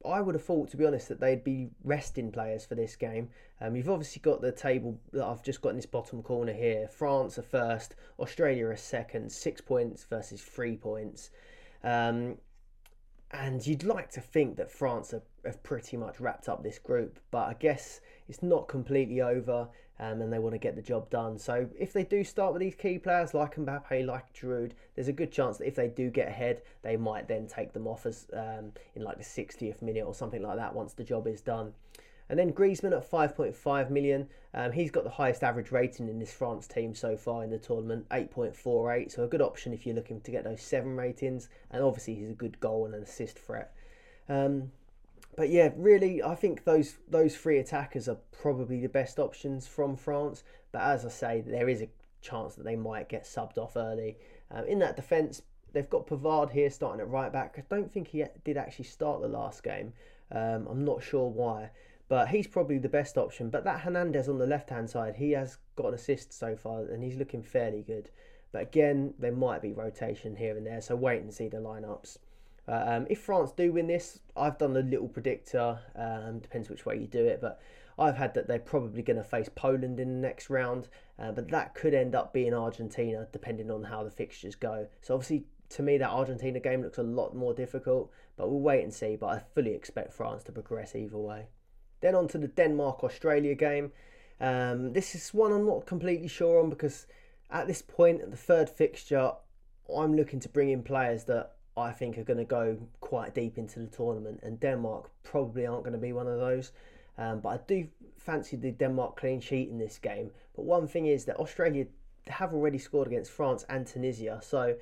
I 0.05 0.21
would 0.21 0.35
have 0.35 0.45
thought, 0.45 0.71
to 0.71 0.77
be 0.77 0.87
honest, 0.87 1.09
that 1.09 1.21
they'd 1.21 1.43
be 1.43 1.71
resting 1.83 2.31
players 2.31 2.65
for 2.65 2.75
this 2.75 2.95
game. 2.95 3.31
Um, 3.61 3.75
you've 3.75 3.91
obviously 3.91 4.21
got 4.21 4.41
the 4.41 4.53
table 4.53 4.99
that 5.13 5.25
I've 5.25 5.43
just 5.43 5.61
got 5.61 5.71
in 5.71 5.77
this 5.77 5.87
bottom 5.87 6.23
corner 6.23 6.53
here. 6.53 6.89
France 6.89 7.39
are 7.39 7.43
first, 7.43 7.97
Australia 8.19 8.67
are 8.67 8.77
second, 8.77 9.31
six 9.33 9.61
points 9.61 10.05
versus 10.05 10.41
three 10.41 10.77
points. 10.77 11.31
Um, 11.83 12.37
and 13.33 13.67
you'd 13.67 13.85
like 13.85 14.11
to 14.13 14.21
think 14.21 14.57
that 14.57 14.71
France 14.71 15.11
have, 15.11 15.25
have 15.45 15.63
pretty 15.63 15.97
much 15.97 16.21
wrapped 16.21 16.49
up 16.49 16.63
this 16.63 16.79
group, 16.79 17.19
but 17.31 17.49
I 17.49 17.55
guess 17.55 18.01
it's 18.29 18.43
not 18.43 18.69
completely 18.69 19.21
over 19.21 19.69
um, 20.01 20.21
and 20.23 20.33
they 20.33 20.39
want 20.39 20.55
to 20.55 20.59
get 20.59 20.77
the 20.77 20.83
job 20.83 21.11
done. 21.11 21.39
So 21.39 21.69
if 21.79 21.93
they 21.93 22.05
do 22.05 22.23
start 22.23 22.53
with 22.53 22.61
these 22.61 22.75
key 22.75 22.99
players 22.99 23.35
like 23.35 23.57
Mbappe, 23.57 24.07
like 24.07 24.33
Giroud, 24.35 24.73
there's 24.95 25.09
a 25.09 25.13
good 25.13 25.33
chance 25.33 25.59
that 25.59 25.67
if 25.67 25.75
they 25.75 25.89
do 25.89 26.11
get 26.11 26.29
ahead, 26.29 26.63
they 26.83 26.97
might 26.97 27.29
then 27.29 27.47
take 27.47 27.73
them 27.73 27.87
off 27.87 28.07
as 28.07 28.27
um, 28.33 28.73
in 28.95 29.03
like 29.03 29.19
the 29.19 29.25
60th 29.25 29.83
minute 29.83 30.05
or 30.05 30.15
something 30.15 30.43
like 30.43 30.57
that 30.57 30.75
once 30.75 30.93
the 30.93 31.05
job 31.05 31.27
is 31.27 31.41
done. 31.41 31.73
And 32.31 32.39
then 32.39 32.53
Griezmann 32.53 32.93
at 32.93 33.11
5.5 33.11 33.91
million. 33.91 34.29
Um, 34.53 34.73
he's 34.73 34.91
got 34.91 35.05
the 35.05 35.11
highest 35.11 35.43
average 35.43 35.73
rating 35.73 36.09
in 36.09 36.19
this 36.19 36.33
France 36.33 36.67
team 36.67 36.95
so 36.95 37.17
far 37.17 37.43
in 37.43 37.51
the 37.51 37.59
tournament, 37.59 38.07
8.48. 38.11 39.11
So 39.11 39.25
a 39.25 39.29
good 39.29 39.41
option 39.41 39.73
if 39.73 39.87
you're 39.87 39.95
looking 39.95 40.21
to 40.21 40.31
get 40.31 40.45
those 40.45 40.61
seven 40.61 40.95
ratings. 40.95 41.49
And 41.71 41.83
obviously 41.83 42.17
he's 42.17 42.31
a 42.31 42.35
good 42.35 42.61
goal 42.61 42.85
and 42.85 42.95
an 42.95 43.03
assist 43.03 43.39
threat. 43.39 43.73
Um, 44.29 44.73
but 45.39 45.51
yeah, 45.51 45.71
really, 45.77 46.21
I 46.21 46.35
think 46.35 46.65
those 46.65 46.97
those 47.09 47.37
three 47.37 47.59
attackers 47.59 48.09
are 48.09 48.19
probably 48.33 48.81
the 48.81 48.89
best 48.89 49.21
options 49.21 49.69
from 49.69 49.95
France. 49.95 50.43
But 50.73 50.83
as 50.83 51.07
I 51.07 51.11
say, 51.11 51.41
there 51.47 51.69
is 51.69 51.81
a 51.81 51.89
chance 52.21 52.57
that 52.57 52.65
they 52.65 52.75
might 52.75 53.09
get 53.09 53.23
subbed 53.23 53.57
off 53.57 53.77
early. 53.77 54.19
Um, 54.51 54.65
in 54.65 54.81
that 54.81 54.97
defence, 54.97 55.43
they've 55.73 55.89
got 55.89 56.09
Pavard 56.09 56.51
here 56.51 56.71
starting 56.71 57.01
at 57.01 57.09
right 57.09 57.33
back. 57.33 57.55
I 57.57 57.63
don't 57.73 57.93
think 57.93 58.09
he 58.09 58.25
did 58.45 58.57
actually 58.57 58.87
start 58.87 59.21
the 59.21 59.29
last 59.29 59.63
game. 59.63 59.93
Um, 60.33 60.67
I'm 60.69 60.85
not 60.85 61.05
sure 61.05 61.31
why, 61.31 61.71
but 62.09 62.31
he's 62.31 62.49
probably 62.49 62.79
the 62.79 62.89
best 62.89 63.17
option. 63.17 63.49
But 63.49 63.63
that 63.63 63.83
Hernandez 63.83 64.29
on 64.29 64.39
the 64.39 64.47
left 64.47 64.71
hand 64.71 64.91
side, 64.91 65.15
he 65.15 65.31
has 65.33 65.59
got 65.77 65.87
an 65.87 65.95
assist 65.95 66.33
so 66.33 66.57
far, 66.57 66.81
and 66.83 67.05
he's 67.05 67.17
looking 67.17 67.45
fairly 67.45 67.83
good. 67.83 68.11
But 68.51 68.63
again, 68.63 69.15
there 69.21 69.31
might 69.31 69.63
be 69.63 69.73
rotation 69.73 70.35
here 70.35 70.57
and 70.57 70.67
there, 70.67 70.81
so 70.81 70.97
wait 70.97 71.23
and 71.23 71.33
see 71.33 71.47
the 71.47 71.59
lineups. 71.59 72.19
Um, 72.69 73.07
if 73.09 73.21
France 73.21 73.53
do 73.57 73.73
win 73.73 73.87
this, 73.87 74.21
I've 74.37 74.59
done 74.59 74.77
a 74.77 74.81
little 74.81 75.09
predictor. 75.09 75.79
Um, 75.97 76.41
depends 76.41 76.69
which 76.69 76.85
way 76.85 76.99
you 76.99 77.07
do 77.07 77.25
it, 77.25 77.41
but 77.41 77.61
I've 77.99 78.17
had 78.17 78.35
that 78.35 78.47
they're 78.47 78.59
probably 78.59 79.03
going 79.03 79.17
to 79.17 79.25
face 79.25 79.49
Poland 79.55 79.99
in 79.99 80.21
the 80.21 80.29
next 80.29 80.51
round, 80.51 80.89
uh, 81.19 81.33
but 81.33 81.51
that 81.51 81.75
could 81.75 81.95
end 81.95 82.15
up 82.15 82.33
being 82.33 82.55
Argentina, 82.55 83.27
depending 83.33 83.71
on 83.71 83.85
how 83.85 84.05
the 84.05 84.11
fixtures 84.11 84.55
go. 84.55 84.87
So 85.01 85.15
obviously, 85.15 85.45
to 85.71 85.83
me, 85.83 85.99
that 85.99 86.11
Argentina 86.11 86.61
game 86.61 86.83
looks 86.83 86.99
a 86.99 87.03
lot 87.03 87.35
more 87.35 87.55
difficult, 87.55 88.13
but 88.37 88.49
we'll 88.51 88.61
wait 88.61 88.85
and 88.85 88.93
see. 88.93 89.17
But 89.17 89.27
I 89.27 89.39
fully 89.55 89.75
expect 89.75 90.13
France 90.13 90.45
to 90.45 90.53
progress 90.53 90.95
either 90.95 91.19
way. 91.19 91.47
Then 92.01 92.15
on 92.15 92.29
to 92.29 92.39
the 92.39 92.49
Denmark 92.49 93.03
Australia 93.03 93.55
game. 93.55 93.93
Um, 94.41 94.93
this 94.93 95.15
is 95.17 95.35
one 95.35 95.53
I'm 95.53 95.67
not 95.67 95.87
completely 95.87 96.29
sure 96.29 96.63
on 96.63 96.71
because 96.71 97.07
at 97.51 97.67
this 97.67 97.83
point, 97.83 98.31
the 98.31 98.37
third 98.37 98.71
fixture, 98.71 99.33
I'm 99.95 100.15
looking 100.15 100.39
to 100.41 100.49
bring 100.49 100.71
in 100.71 100.85
players 100.85 101.25
that 101.25 101.57
I 101.79 101.93
think 101.93 102.19
are 102.19 102.25
going 102.25 102.39
to 102.39 102.45
go 102.45 102.79
quite 103.01 103.35
deep 103.35 103.59
into 103.59 103.81
the 103.81 103.87
tournament, 103.87 104.41
and 104.43 104.61
Denmark 104.61 105.11
probably 105.23 105.67
aren't 105.67 105.85
going 105.85 105.93
to 105.93 105.99
be 105.99 106.13
one 106.13 106.27
of 106.27 106.39
those. 106.39 106.73
Um, 107.17 107.41
but 107.41 107.49
I 107.49 107.59
do 107.67 107.89
fancy 108.17 108.57
the 108.57 108.71
Denmark 108.71 109.17
clean 109.17 109.41
sheet 109.41 109.69
in 109.69 109.79
this 109.79 109.99
game. 109.99 110.31
But 110.55 110.65
one 110.65 110.87
thing 110.87 111.07
is 111.07 111.25
that 111.25 111.37
Australia 111.37 111.87
have 112.29 112.53
already 112.53 112.79
scored 112.79 113.09
against 113.09 113.31
France 113.31 113.65
and 113.69 113.87
Tunisia, 113.87 114.41
so 114.43 114.77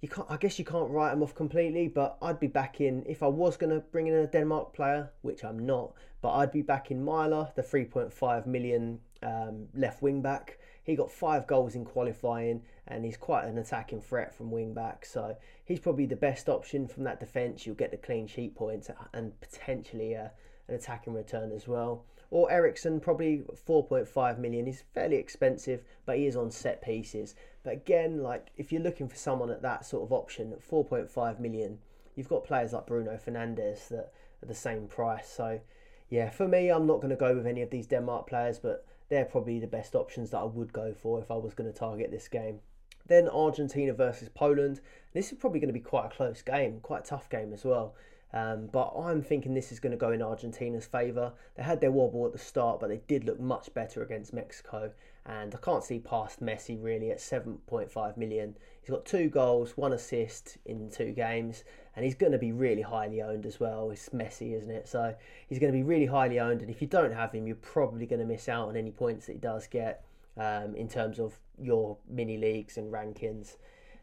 you 0.00 0.08
can't. 0.08 0.26
I 0.30 0.36
guess 0.36 0.58
you 0.58 0.64
can't 0.64 0.90
write 0.90 1.10
them 1.10 1.22
off 1.22 1.34
completely. 1.34 1.88
But 1.88 2.18
I'd 2.22 2.40
be 2.40 2.48
back 2.48 2.80
in 2.80 3.04
if 3.06 3.22
I 3.22 3.28
was 3.28 3.56
going 3.56 3.72
to 3.72 3.80
bring 3.80 4.06
in 4.06 4.14
a 4.14 4.26
Denmark 4.26 4.72
player, 4.72 5.10
which 5.22 5.44
I'm 5.44 5.64
not. 5.64 5.92
But 6.20 6.34
I'd 6.34 6.52
be 6.52 6.62
back 6.62 6.90
in 6.90 7.04
Mæhle, 7.04 7.52
the 7.54 7.62
3.5 7.62 8.46
million 8.46 9.00
um, 9.22 9.68
left 9.74 10.02
wing 10.02 10.22
back. 10.22 10.58
He 10.84 10.96
got 10.96 11.10
five 11.10 11.46
goals 11.46 11.74
in 11.74 11.84
qualifying, 11.84 12.62
and 12.88 13.04
he's 13.04 13.16
quite 13.16 13.44
an 13.44 13.58
attacking 13.58 14.00
threat 14.00 14.34
from 14.34 14.50
wing 14.50 14.74
back. 14.74 15.04
So 15.04 15.36
he's 15.64 15.80
probably 15.80 16.06
the 16.06 16.16
best 16.16 16.48
option 16.48 16.88
from 16.88 17.04
that 17.04 17.20
defence. 17.20 17.66
You'll 17.66 17.76
get 17.76 17.90
the 17.90 17.96
clean 17.96 18.26
sheet 18.26 18.54
points 18.54 18.90
and 19.12 19.38
potentially 19.40 20.16
uh, 20.16 20.28
an 20.68 20.74
attacking 20.74 21.14
return 21.14 21.52
as 21.52 21.68
well. 21.68 22.04
Or 22.30 22.50
Eriksen, 22.50 22.98
probably 22.98 23.42
4.5 23.68 24.38
million. 24.38 24.66
He's 24.66 24.84
fairly 24.94 25.16
expensive, 25.16 25.84
but 26.06 26.16
he 26.16 26.26
is 26.26 26.34
on 26.34 26.50
set 26.50 26.82
pieces. 26.82 27.34
But 27.62 27.74
again, 27.74 28.22
like 28.22 28.48
if 28.56 28.72
you're 28.72 28.82
looking 28.82 29.08
for 29.08 29.16
someone 29.16 29.50
at 29.50 29.62
that 29.62 29.84
sort 29.84 30.02
of 30.02 30.12
option, 30.12 30.52
at 30.52 30.66
4.5 30.66 31.38
million, 31.38 31.78
you've 32.16 32.28
got 32.30 32.44
players 32.44 32.72
like 32.72 32.86
Bruno 32.86 33.18
Fernandes 33.18 33.88
that 33.88 34.12
are 34.42 34.46
the 34.46 34.54
same 34.54 34.88
price. 34.88 35.28
So 35.28 35.60
yeah, 36.08 36.30
for 36.30 36.48
me, 36.48 36.70
I'm 36.70 36.86
not 36.86 37.02
going 37.02 37.10
to 37.10 37.16
go 37.16 37.34
with 37.34 37.46
any 37.46 37.62
of 37.62 37.70
these 37.70 37.86
Denmark 37.86 38.26
players, 38.26 38.58
but 38.58 38.86
they're 39.12 39.26
probably 39.26 39.60
the 39.60 39.66
best 39.66 39.94
options 39.94 40.30
that 40.30 40.38
I 40.38 40.44
would 40.44 40.72
go 40.72 40.94
for 40.94 41.20
if 41.20 41.30
I 41.30 41.34
was 41.34 41.52
going 41.52 41.70
to 41.70 41.78
target 41.78 42.10
this 42.10 42.28
game. 42.28 42.60
Then 43.06 43.28
Argentina 43.28 43.92
versus 43.92 44.30
Poland. 44.30 44.80
This 45.12 45.30
is 45.30 45.38
probably 45.38 45.60
going 45.60 45.68
to 45.68 45.78
be 45.78 45.80
quite 45.80 46.06
a 46.06 46.08
close 46.08 46.40
game, 46.40 46.80
quite 46.80 47.04
a 47.04 47.08
tough 47.08 47.28
game 47.28 47.52
as 47.52 47.62
well. 47.62 47.94
Um, 48.32 48.70
but 48.72 48.94
I'm 48.96 49.20
thinking 49.20 49.52
this 49.52 49.70
is 49.70 49.80
going 49.80 49.90
to 49.90 49.98
go 49.98 50.12
in 50.12 50.22
Argentina's 50.22 50.86
favour. 50.86 51.34
They 51.56 51.62
had 51.62 51.82
their 51.82 51.90
wobble 51.90 52.24
at 52.24 52.32
the 52.32 52.38
start, 52.38 52.80
but 52.80 52.88
they 52.88 53.02
did 53.06 53.24
look 53.24 53.38
much 53.38 53.74
better 53.74 54.02
against 54.02 54.32
Mexico. 54.32 54.92
And 55.24 55.54
I 55.54 55.58
can't 55.58 55.84
see 55.84 56.00
past 56.00 56.42
Messi 56.42 56.82
really 56.82 57.10
at 57.10 57.18
7.5 57.18 58.16
million. 58.16 58.56
He's 58.80 58.90
got 58.90 59.04
two 59.04 59.28
goals, 59.28 59.76
one 59.76 59.92
assist 59.92 60.58
in 60.64 60.90
two 60.90 61.12
games, 61.12 61.62
and 61.94 62.04
he's 62.04 62.16
going 62.16 62.32
to 62.32 62.38
be 62.38 62.50
really 62.50 62.82
highly 62.82 63.22
owned 63.22 63.46
as 63.46 63.60
well. 63.60 63.90
It's 63.90 64.08
Messi, 64.08 64.56
isn't 64.56 64.70
it? 64.70 64.88
So 64.88 65.14
he's 65.48 65.60
going 65.60 65.72
to 65.72 65.78
be 65.78 65.84
really 65.84 66.06
highly 66.06 66.40
owned, 66.40 66.62
and 66.62 66.70
if 66.70 66.82
you 66.82 66.88
don't 66.88 67.12
have 67.12 67.32
him, 67.32 67.46
you're 67.46 67.56
probably 67.56 68.06
going 68.06 68.20
to 68.20 68.26
miss 68.26 68.48
out 68.48 68.68
on 68.68 68.76
any 68.76 68.90
points 68.90 69.26
that 69.26 69.34
he 69.34 69.38
does 69.38 69.68
get 69.68 70.04
um, 70.36 70.74
in 70.74 70.88
terms 70.88 71.20
of 71.20 71.38
your 71.60 71.96
mini 72.08 72.36
leagues 72.36 72.76
and 72.76 72.92
rankings. 72.92 73.56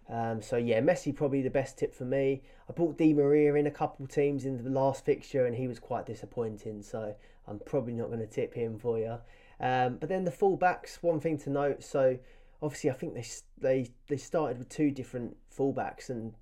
Um, 0.10 0.42
so 0.42 0.58
yeah, 0.58 0.82
Messi 0.82 1.16
probably 1.16 1.42
the 1.42 1.50
best 1.50 1.78
tip 1.78 1.94
for 1.94 2.06
me. 2.06 2.42
I 2.68 2.74
bought 2.74 2.98
Di 2.98 3.14
Maria 3.14 3.54
in 3.56 3.68
a 3.68 3.72
couple 3.72 4.08
teams 4.08 4.46
in 4.46 4.64
the 4.64 4.70
last 4.70 5.06
fixture, 5.06 5.46
and 5.46 5.56
he 5.56 5.68
was 5.68 5.80
quite 5.80 6.06
disappointing. 6.06 6.82
So 6.82 7.16
I'm 7.48 7.60
probably 7.60 7.94
not 7.94 8.08
going 8.08 8.20
to 8.20 8.28
tip 8.28 8.54
him 8.54 8.80
for 8.80 8.98
you. 8.98 9.18
Um, 9.60 9.98
but 9.98 10.10
then 10.10 10.24
the 10.24 10.32
fullbacks, 10.32 10.98
one 11.02 11.20
thing 11.20 11.38
to 11.40 11.50
note. 11.50 11.84
So 11.84 12.18
obviously, 12.62 12.90
I 12.90 12.94
think 12.94 13.14
they 13.14 13.26
they 13.58 13.92
they 14.08 14.18
started 14.18 14.58
with 14.58 14.70
two 14.70 14.92
different 14.92 15.38
fullbacks, 15.56 16.10
and 16.10 16.34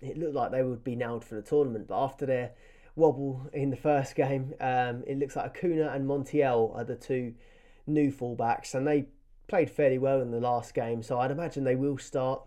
it 0.00 0.18
looked 0.18 0.34
like 0.34 0.50
they 0.50 0.62
would 0.62 0.84
be 0.84 0.96
nailed 0.96 1.24
for 1.24 1.36
the 1.36 1.42
tournament. 1.42 1.88
But 1.88 2.02
after 2.02 2.26
their 2.26 2.52
wobble 2.96 3.48
in 3.52 3.70
the 3.70 3.76
first 3.76 4.14
game, 4.14 4.54
um, 4.60 5.04
it 5.06 5.18
looks 5.18 5.36
like 5.36 5.46
Acuna 5.46 5.88
and 5.88 6.08
Montiel 6.08 6.74
are 6.76 6.84
the 6.84 6.96
two 6.96 7.34
new 7.86 8.10
fullbacks, 8.10 8.74
and 8.74 8.86
they 8.86 9.06
played 9.48 9.70
fairly 9.70 9.98
well 9.98 10.20
in 10.20 10.30
the 10.30 10.40
last 10.40 10.74
game. 10.74 11.02
So 11.02 11.20
I'd 11.20 11.30
imagine 11.30 11.64
they 11.64 11.76
will 11.76 11.98
start 11.98 12.42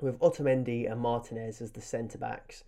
with 0.00 0.18
Otamendi 0.20 0.90
and 0.90 1.00
Martinez 1.00 1.60
as 1.60 1.72
the 1.72 1.80
centre 1.80 2.18
backs. 2.18 2.64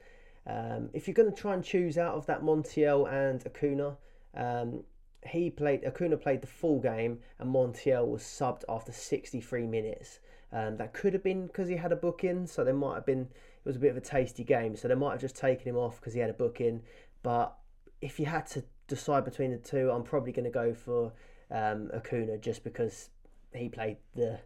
Um, 0.47 0.91
if 0.93 1.07
you're 1.07 1.15
going 1.15 1.33
to 1.33 1.41
try 1.41 1.55
and 1.55 1.65
choose 1.65 1.97
out 1.97 2.15
of 2.15 2.27
that 2.27 2.43
Montiel 2.43 3.11
and 3.11 3.45
Acuna, 3.47 3.97
um, 4.35 4.83
he 5.27 5.51
played 5.51 5.85
Acuna 5.85 6.17
played 6.17 6.41
the 6.41 6.47
full 6.47 6.81
game 6.81 7.21
and 7.39 7.55
Montiel 7.55 8.07
was 8.07 8.23
subbed 8.23 8.65
after 8.69 8.93
63 8.93 9.67
minutes. 9.67 10.21
Um, 10.53 10.77
that 10.77 10.93
could 10.93 11.15
have 11.15 11.23
been 11.23 11.47
because 11.47 11.69
he 11.69 11.77
had 11.77 11.93
a 11.93 11.97
booking, 11.97 12.47
so 12.47 12.63
there 12.63 12.75
might 12.75 12.97
have 12.97 13.07
been 13.07 13.23
it 13.23 13.69
was 13.69 13.77
a 13.77 13.81
bit 13.81 13.91
of 13.91 13.97
a 13.97 14.03
tasty 14.03 14.45
game, 14.45 14.77
so 14.77 14.89
they 14.89 14.95
might 14.95 15.13
have 15.13 15.21
just 15.21 15.37
taken 15.37 15.69
him 15.69 15.77
off 15.77 16.01
because 16.01 16.15
he 16.15 16.21
had 16.21 16.31
a 16.31 16.35
booking. 16.35 16.83
But 17.23 17.57
if 18.01 18.19
you 18.19 18.27
had 18.27 18.47
to 18.49 18.65
decide 18.89 19.25
between 19.25 19.53
the 19.53 19.57
two, 19.57 19.91
I'm 19.91 20.03
probably 20.03 20.33
going 20.33 20.45
to 20.45 20.51
go 20.51 20.75
for 20.75 21.13
um, 21.51 21.91
Acuna 21.95 22.39
just 22.39 22.65
because 22.65 23.11
he 23.55 23.69
played 23.69 23.99
the 24.15 24.41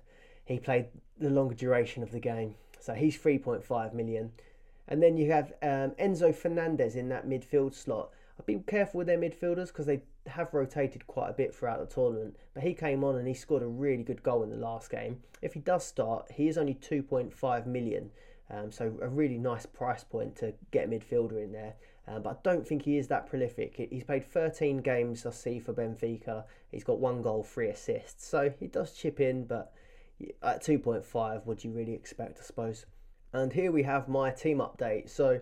he 0.44 0.58
played 0.58 0.86
the 1.18 1.30
longer 1.30 1.54
duration 1.54 2.02
of 2.02 2.12
the 2.12 2.20
game. 2.20 2.54
So 2.78 2.94
he's 2.94 3.18
3.5 3.18 3.94
million. 3.94 4.32
And 4.86 5.02
then 5.02 5.16
you 5.16 5.32
have 5.32 5.52
um, 5.62 5.90
Enzo 5.98 6.32
Fernandez 6.32 6.94
in 6.94 7.08
that 7.08 7.26
midfield 7.26 7.74
slot. 7.74 8.10
I've 8.38 8.46
been 8.46 8.62
careful 8.62 8.98
with 8.98 9.08
their 9.08 9.18
midfielders 9.18 9.68
because 9.68 9.86
they 9.86 10.02
have 10.28 10.52
rotated 10.52 11.06
quite 11.06 11.30
a 11.30 11.32
bit 11.32 11.54
throughout 11.54 11.80
the 11.80 11.94
tournament. 11.94 12.36
But 12.54 12.62
he 12.62 12.74
came 12.74 13.04
on 13.04 13.16
and 13.16 13.26
he 13.26 13.34
scored 13.34 13.62
a 13.62 13.66
really 13.66 14.02
good 14.02 14.22
goal 14.22 14.42
in 14.42 14.50
the 14.50 14.56
last 14.56 14.90
game. 14.90 15.22
If 15.42 15.54
he 15.54 15.60
does 15.60 15.84
start, 15.84 16.30
he 16.32 16.48
is 16.48 16.58
only 16.58 16.74
2.5 16.74 17.66
million. 17.66 18.10
Um, 18.50 18.70
so 18.70 18.96
a 19.02 19.08
really 19.08 19.38
nice 19.38 19.66
price 19.66 20.04
point 20.04 20.36
to 20.36 20.54
get 20.70 20.86
a 20.86 20.88
midfielder 20.88 21.42
in 21.42 21.52
there. 21.52 21.74
Um, 22.08 22.22
but 22.22 22.30
I 22.30 22.36
don't 22.44 22.66
think 22.66 22.82
he 22.82 22.98
is 22.98 23.08
that 23.08 23.26
prolific. 23.28 23.88
He's 23.90 24.04
played 24.04 24.24
13 24.24 24.78
games, 24.78 25.26
I 25.26 25.30
see, 25.30 25.58
for 25.58 25.72
Benfica. 25.72 26.44
He's 26.70 26.84
got 26.84 27.00
one 27.00 27.22
goal, 27.22 27.42
three 27.42 27.68
assists. 27.68 28.26
So 28.26 28.52
he 28.60 28.68
does 28.68 28.92
chip 28.92 29.20
in, 29.20 29.44
but 29.44 29.72
at 30.42 30.62
2.5, 30.62 31.44
what 31.44 31.58
do 31.58 31.68
you 31.68 31.74
really 31.74 31.94
expect, 31.94 32.38
I 32.40 32.44
suppose? 32.44 32.86
And 33.32 33.52
here 33.52 33.72
we 33.72 33.82
have 33.82 34.08
my 34.08 34.30
team 34.30 34.58
update. 34.58 35.10
So 35.10 35.40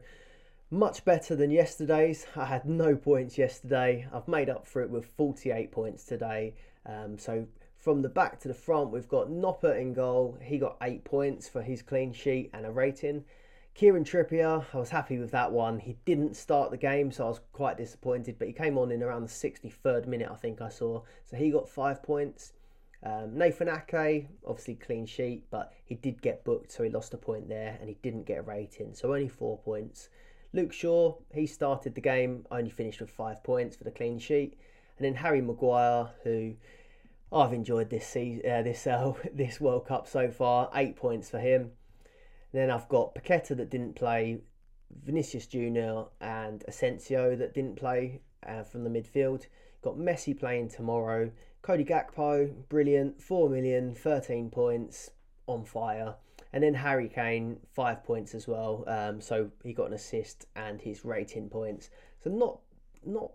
much 0.74 1.04
better 1.04 1.36
than 1.36 1.50
yesterday's. 1.50 2.26
I 2.36 2.44
had 2.46 2.66
no 2.66 2.96
points 2.96 3.38
yesterday. 3.38 4.06
I've 4.12 4.28
made 4.28 4.50
up 4.50 4.66
for 4.66 4.82
it 4.82 4.90
with 4.90 5.06
48 5.06 5.70
points 5.70 6.04
today. 6.04 6.54
Um, 6.84 7.16
so 7.16 7.46
from 7.78 8.02
the 8.02 8.08
back 8.08 8.40
to 8.40 8.48
the 8.48 8.54
front, 8.54 8.90
we've 8.90 9.08
got 9.08 9.28
Noppert 9.28 9.80
in 9.80 9.94
goal. 9.94 10.36
He 10.42 10.58
got 10.58 10.76
eight 10.82 11.04
points 11.04 11.48
for 11.48 11.62
his 11.62 11.80
clean 11.80 12.12
sheet 12.12 12.50
and 12.52 12.66
a 12.66 12.70
rating. 12.70 13.24
Kieran 13.74 14.04
Trippier, 14.04 14.64
I 14.72 14.76
was 14.76 14.90
happy 14.90 15.18
with 15.18 15.32
that 15.32 15.50
one. 15.50 15.78
He 15.80 15.96
didn't 16.04 16.36
start 16.36 16.70
the 16.70 16.76
game, 16.76 17.10
so 17.10 17.24
I 17.24 17.28
was 17.28 17.40
quite 17.52 17.76
disappointed, 17.76 18.36
but 18.38 18.46
he 18.46 18.54
came 18.54 18.78
on 18.78 18.92
in 18.92 19.02
around 19.02 19.22
the 19.22 19.28
63rd 19.28 20.06
minute, 20.06 20.28
I 20.30 20.36
think 20.36 20.60
I 20.60 20.68
saw. 20.68 21.02
So 21.24 21.36
he 21.36 21.50
got 21.50 21.68
five 21.68 22.02
points. 22.02 22.52
Um, 23.02 23.36
Nathan 23.36 23.68
Ake, 23.68 24.28
obviously 24.46 24.76
clean 24.76 25.06
sheet, 25.06 25.44
but 25.50 25.72
he 25.84 25.96
did 25.96 26.22
get 26.22 26.44
booked, 26.44 26.72
so 26.72 26.84
he 26.84 26.88
lost 26.88 27.14
a 27.14 27.18
point 27.18 27.48
there, 27.48 27.76
and 27.80 27.88
he 27.88 27.96
didn't 28.00 28.26
get 28.26 28.38
a 28.38 28.42
rating, 28.42 28.94
so 28.94 29.12
only 29.12 29.28
four 29.28 29.58
points. 29.58 30.08
Luke 30.54 30.72
Shaw, 30.72 31.16
he 31.32 31.46
started 31.46 31.96
the 31.96 32.00
game, 32.00 32.46
only 32.48 32.70
finished 32.70 33.00
with 33.00 33.10
five 33.10 33.42
points 33.42 33.74
for 33.74 33.82
the 33.82 33.90
clean 33.90 34.20
sheet, 34.20 34.56
and 34.96 35.04
then 35.04 35.16
Harry 35.16 35.40
Maguire, 35.40 36.10
who 36.22 36.54
I've 37.32 37.52
enjoyed 37.52 37.90
this 37.90 38.06
season, 38.06 38.48
uh, 38.48 38.62
this 38.62 38.86
uh, 38.86 39.14
this 39.34 39.60
World 39.60 39.86
Cup 39.86 40.06
so 40.06 40.30
far, 40.30 40.70
eight 40.76 40.94
points 40.94 41.28
for 41.28 41.40
him. 41.40 41.72
Then 42.52 42.70
I've 42.70 42.88
got 42.88 43.16
Paqueta 43.16 43.56
that 43.56 43.68
didn't 43.68 43.96
play, 43.96 44.42
Vinicius 45.04 45.48
Junior 45.48 46.04
and 46.20 46.62
Asensio 46.68 47.34
that 47.34 47.52
didn't 47.52 47.74
play 47.74 48.20
uh, 48.46 48.62
from 48.62 48.84
the 48.84 48.90
midfield. 48.90 49.46
Got 49.82 49.96
Messi 49.96 50.38
playing 50.38 50.68
tomorrow. 50.68 51.32
Cody 51.62 51.84
Gakpo, 51.84 52.54
brilliant, 52.68 53.20
4 53.20 53.48
million, 53.50 53.92
13 53.92 54.50
points, 54.50 55.10
on 55.48 55.64
fire. 55.64 56.14
And 56.54 56.62
then 56.62 56.72
Harry 56.72 57.08
Kane, 57.08 57.58
five 57.72 58.04
points 58.04 58.32
as 58.32 58.46
well. 58.46 58.84
Um, 58.86 59.20
so 59.20 59.50
he 59.64 59.72
got 59.72 59.88
an 59.88 59.92
assist 59.92 60.46
and 60.54 60.80
his 60.80 61.04
rating 61.04 61.48
points. 61.48 61.90
So 62.22 62.30
not 62.30 62.60
not 63.04 63.32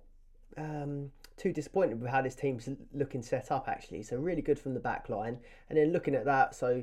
um, 0.55 1.11
too 1.35 1.51
disappointed 1.51 1.99
with 1.99 2.09
how 2.09 2.21
this 2.21 2.33
team's 2.33 2.69
looking 2.93 3.21
set 3.21 3.51
up 3.51 3.67
actually. 3.67 4.03
So 4.03 4.15
really 4.15 4.41
good 4.41 4.57
from 4.57 4.73
the 4.73 4.79
back 4.79 5.09
line. 5.09 5.37
And 5.67 5.77
then 5.77 5.91
looking 5.91 6.15
at 6.15 6.23
that, 6.23 6.55
so 6.55 6.81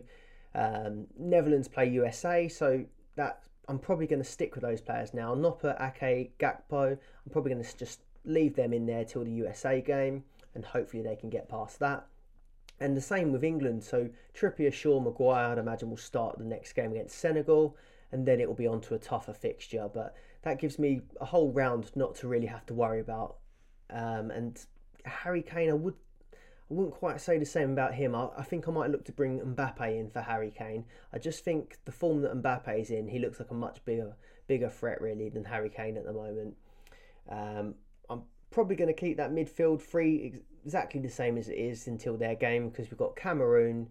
um, 0.55 1.07
Netherlands 1.19 1.69
play 1.69 1.89
USA, 1.89 2.49
so 2.49 2.85
that 3.15 3.41
I'm 3.67 3.79
probably 3.79 4.07
going 4.07 4.23
to 4.23 4.29
stick 4.29 4.55
with 4.55 4.63
those 4.63 4.83
players 4.83 5.15
now. 5.15 5.35
Noppert, 5.35 5.81
Ake, 5.81 6.37
Gakpo. 6.39 6.91
I'm 6.93 7.33
probably 7.33 7.53
going 7.53 7.65
to 7.65 7.77
just 7.79 8.01
leave 8.27 8.57
them 8.57 8.75
in 8.75 8.85
there 8.85 9.07
till 9.07 9.25
the 9.25 9.31
USA 9.31 9.81
game, 9.81 10.25
and 10.55 10.67
hopefully 10.67 11.03
they 11.03 11.17
can 11.17 11.31
get 11.31 11.49
past 11.49 11.79
that. 11.79 12.07
And 12.79 12.97
the 12.97 13.01
same 13.01 13.33
with 13.33 13.43
England. 13.43 13.85
So 13.85 14.11
Trippier, 14.35 14.73
Shaw, 14.73 15.01
Maguire, 15.01 15.53
I'd 15.53 15.59
imagine 15.59 15.91
will 15.91 15.97
start 15.97 16.39
the 16.39 16.45
next 16.45 16.75
game 16.75 16.93
against 16.93 17.19
Senegal, 17.19 17.77
and 18.13 18.27
then 18.27 18.41
it 18.41 18.47
will 18.47 18.55
be 18.55 18.67
on 18.67 18.81
to 18.83 18.95
a 18.95 18.99
tougher 18.99 19.33
fixture. 19.33 19.89
But 19.93 20.15
that 20.43 20.61
gives 20.61 20.79
me 20.79 21.01
a 21.21 21.25
whole 21.25 21.53
round 21.53 21.91
not 21.97 22.15
to 22.17 22.29
really 22.29 22.47
have 22.47 22.67
to 22.67 22.75
worry 22.75 23.01
about. 23.01 23.37
Um, 23.91 24.31
and 24.31 24.65
Harry 25.05 25.43
Kane, 25.43 25.71
I 25.71 25.75
would 25.75 25.95
I 26.71 26.75
wouldn't 26.75 26.95
quite 26.95 27.21
say 27.21 27.39
the 27.39 27.47
same 27.47 27.71
about 27.71 27.95
him. 27.95 28.15
I, 28.15 28.29
I, 28.37 28.43
think 28.43 28.67
I 28.67 28.73
might 28.73 28.91
look 28.91 29.05
to 29.05 29.13
bring 29.13 29.39
Mbappe 29.39 30.01
in 30.01 30.11
for 30.11 30.21
Harry 30.21 30.53
Kane. 30.57 30.85
I 31.13 31.19
just 31.19 31.45
think 31.45 31.79
the 31.85 31.93
form 31.93 32.23
that 32.23 32.35
Mbappe 32.35 32.81
is 32.81 32.91
in, 32.91 33.07
he 33.07 33.21
looks 33.21 33.39
like 33.39 33.53
a 33.53 33.55
much 33.55 33.85
bigger 33.85 34.17
bigger 34.49 34.69
threat 34.69 35.01
really 35.01 35.29
than 35.29 35.45
Harry 35.45 35.71
Kane 35.71 35.97
at 35.97 36.05
the 36.05 36.13
moment. 36.13 36.57
Um, 37.29 37.75
I'm 38.11 38.23
probably 38.57 38.75
going 38.75 38.89
to 38.89 38.99
keep 38.99 39.19
that 39.19 39.31
midfield 39.31 39.83
free 39.83 40.33
exactly 40.65 40.99
the 40.99 41.11
same 41.11 41.37
as 41.37 41.51
it 41.51 41.59
is 41.59 41.89
until 41.89 42.17
their 42.17 42.35
game 42.35 42.71
because 42.71 42.91
we've 42.91 42.97
got 42.97 43.15
Cameroon 43.15 43.87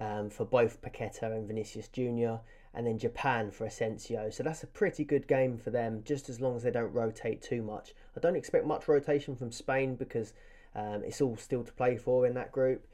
um, 0.00 0.28
for 0.28 0.44
both 0.44 0.82
Paqueta 0.82 1.30
and 1.30 1.46
Vinicius 1.46 1.86
Junior, 1.86 2.40
and 2.74 2.84
then 2.84 2.98
Japan 2.98 3.52
for 3.52 3.66
Asensio. 3.66 4.28
So 4.28 4.42
that's 4.42 4.64
a 4.64 4.66
pretty 4.66 5.04
good 5.04 5.28
game 5.28 5.56
for 5.56 5.70
them, 5.70 6.02
just 6.04 6.28
as 6.28 6.40
long 6.40 6.56
as 6.56 6.64
they 6.64 6.72
don't 6.72 6.92
rotate 6.92 7.40
too 7.40 7.62
much. 7.62 7.94
I 8.16 8.18
don't 8.18 8.34
expect 8.34 8.66
much 8.66 8.88
rotation 8.88 9.36
from 9.36 9.52
Spain 9.52 9.94
because 9.94 10.32
um, 10.74 11.04
it's 11.04 11.20
all 11.20 11.36
still 11.36 11.62
to 11.62 11.72
play 11.72 11.96
for 11.96 12.26
in 12.26 12.34
that 12.34 12.50
group. 12.50 12.88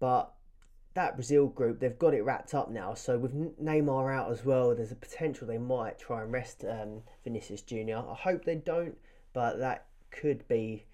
But 0.00 0.32
that 0.94 1.16
Brazil 1.16 1.48
group, 1.48 1.80
they've 1.80 1.98
got 1.98 2.14
it 2.14 2.24
wrapped 2.24 2.54
up 2.54 2.70
now. 2.70 2.94
So 2.94 3.18
with 3.18 3.34
Neymar 3.62 4.10
out 4.10 4.32
as 4.32 4.42
well, 4.42 4.74
there's 4.74 4.90
a 4.90 4.96
potential 4.96 5.46
they 5.46 5.58
might 5.58 5.98
try 5.98 6.22
and 6.22 6.32
rest 6.32 6.64
um, 6.64 7.02
Vinicius 7.24 7.60
Junior. 7.60 7.98
I 7.98 8.14
hope 8.14 8.46
they 8.46 8.56
don't, 8.56 8.96
but 9.34 9.58
that 9.58 9.88
could 10.12 10.46
be 10.48 10.84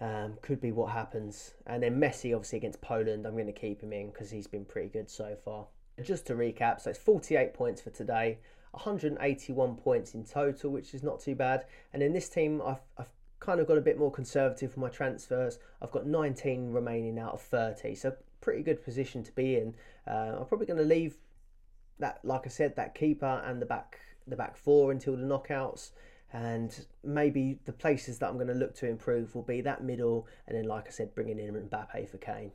um, 0.00 0.38
could 0.40 0.60
be 0.60 0.72
what 0.72 0.92
happens. 0.92 1.54
And 1.66 1.82
then 1.82 2.00
Messi, 2.00 2.34
obviously 2.34 2.56
against 2.56 2.80
Poland, 2.80 3.26
I'm 3.26 3.34
going 3.34 3.46
to 3.46 3.52
keep 3.52 3.82
him 3.82 3.92
in 3.92 4.10
because 4.10 4.30
he's 4.30 4.46
been 4.46 4.64
pretty 4.64 4.88
good 4.88 5.10
so 5.10 5.36
far. 5.44 5.66
Just 6.02 6.26
to 6.28 6.34
recap, 6.34 6.80
so 6.80 6.88
it's 6.88 6.98
48 6.98 7.52
points 7.52 7.82
for 7.82 7.90
today, 7.90 8.38
181 8.70 9.76
points 9.76 10.14
in 10.14 10.24
total, 10.24 10.70
which 10.70 10.94
is 10.94 11.02
not 11.02 11.20
too 11.20 11.34
bad. 11.34 11.66
And 11.92 12.02
in 12.02 12.14
this 12.14 12.30
team, 12.30 12.62
I've, 12.64 12.80
I've 12.96 13.12
kind 13.40 13.60
of 13.60 13.66
got 13.66 13.76
a 13.76 13.82
bit 13.82 13.98
more 13.98 14.10
conservative 14.10 14.72
for 14.72 14.80
my 14.80 14.88
transfers. 14.88 15.58
I've 15.82 15.90
got 15.90 16.06
19 16.06 16.72
remaining 16.72 17.18
out 17.18 17.34
of 17.34 17.42
30, 17.42 17.94
so 17.94 18.14
pretty 18.40 18.62
good 18.62 18.82
position 18.82 19.22
to 19.24 19.32
be 19.32 19.56
in. 19.56 19.74
Uh, 20.06 20.38
I'm 20.38 20.46
probably 20.46 20.66
going 20.66 20.78
to 20.78 20.84
leave 20.84 21.18
that, 21.98 22.20
like 22.24 22.46
I 22.46 22.48
said, 22.48 22.76
that 22.76 22.94
keeper 22.94 23.42
and 23.44 23.60
the 23.60 23.66
back 23.66 23.98
the 24.26 24.36
back 24.36 24.56
four 24.56 24.92
until 24.92 25.16
the 25.16 25.22
knockouts. 25.22 25.90
And 26.32 26.86
maybe 27.02 27.58
the 27.64 27.72
places 27.72 28.18
that 28.18 28.28
I'm 28.28 28.36
going 28.36 28.46
to 28.48 28.54
look 28.54 28.74
to 28.76 28.88
improve 28.88 29.34
will 29.34 29.42
be 29.42 29.60
that 29.62 29.82
middle, 29.82 30.28
and 30.46 30.56
then, 30.56 30.64
like 30.64 30.86
I 30.86 30.90
said, 30.90 31.14
bringing 31.14 31.38
in 31.38 31.54
Mbappe 31.54 32.08
for 32.08 32.18
Kane. 32.18 32.52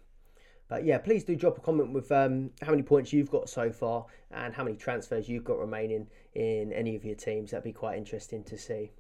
But 0.67 0.83
yeah, 0.83 0.97
please 0.97 1.23
do 1.23 1.35
drop 1.35 1.57
a 1.57 1.61
comment 1.61 1.91
with 1.91 2.11
um, 2.11 2.51
how 2.61 2.71
many 2.71 2.81
points 2.81 3.13
you've 3.13 3.29
got 3.29 3.49
so 3.49 3.71
far 3.71 4.05
and 4.31 4.53
how 4.53 4.63
many 4.63 4.75
transfers 4.75 5.29
you've 5.29 5.43
got 5.43 5.59
remaining 5.59 6.07
in 6.33 6.73
any 6.73 6.95
of 6.95 7.05
your 7.05 7.15
teams. 7.15 7.51
That'd 7.51 7.63
be 7.63 7.71
quite 7.71 7.97
interesting 7.97 8.43
to 8.45 8.57
see. 8.57 8.91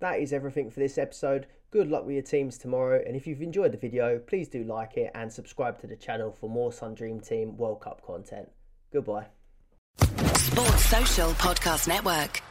That 0.00 0.20
is 0.20 0.32
everything 0.32 0.70
for 0.70 0.80
this 0.80 0.96
episode. 0.96 1.46
Good 1.70 1.88
luck 1.88 2.06
with 2.06 2.14
your 2.14 2.22
teams 2.22 2.56
tomorrow. 2.56 3.02
And 3.06 3.14
if 3.14 3.26
you've 3.26 3.42
enjoyed 3.42 3.72
the 3.72 3.78
video, 3.78 4.18
please 4.18 4.48
do 4.48 4.64
like 4.64 4.96
it 4.96 5.10
and 5.14 5.30
subscribe 5.30 5.78
to 5.80 5.86
the 5.86 5.96
channel 5.96 6.32
for 6.32 6.48
more 6.48 6.72
Sun 6.72 6.94
Dream 6.94 7.20
Team 7.20 7.56
World 7.58 7.82
Cup 7.82 8.00
content. 8.04 8.48
Goodbye. 8.90 9.26
Sports 9.98 10.86
Social 10.86 11.30
Podcast 11.32 11.86
Network. 11.86 12.42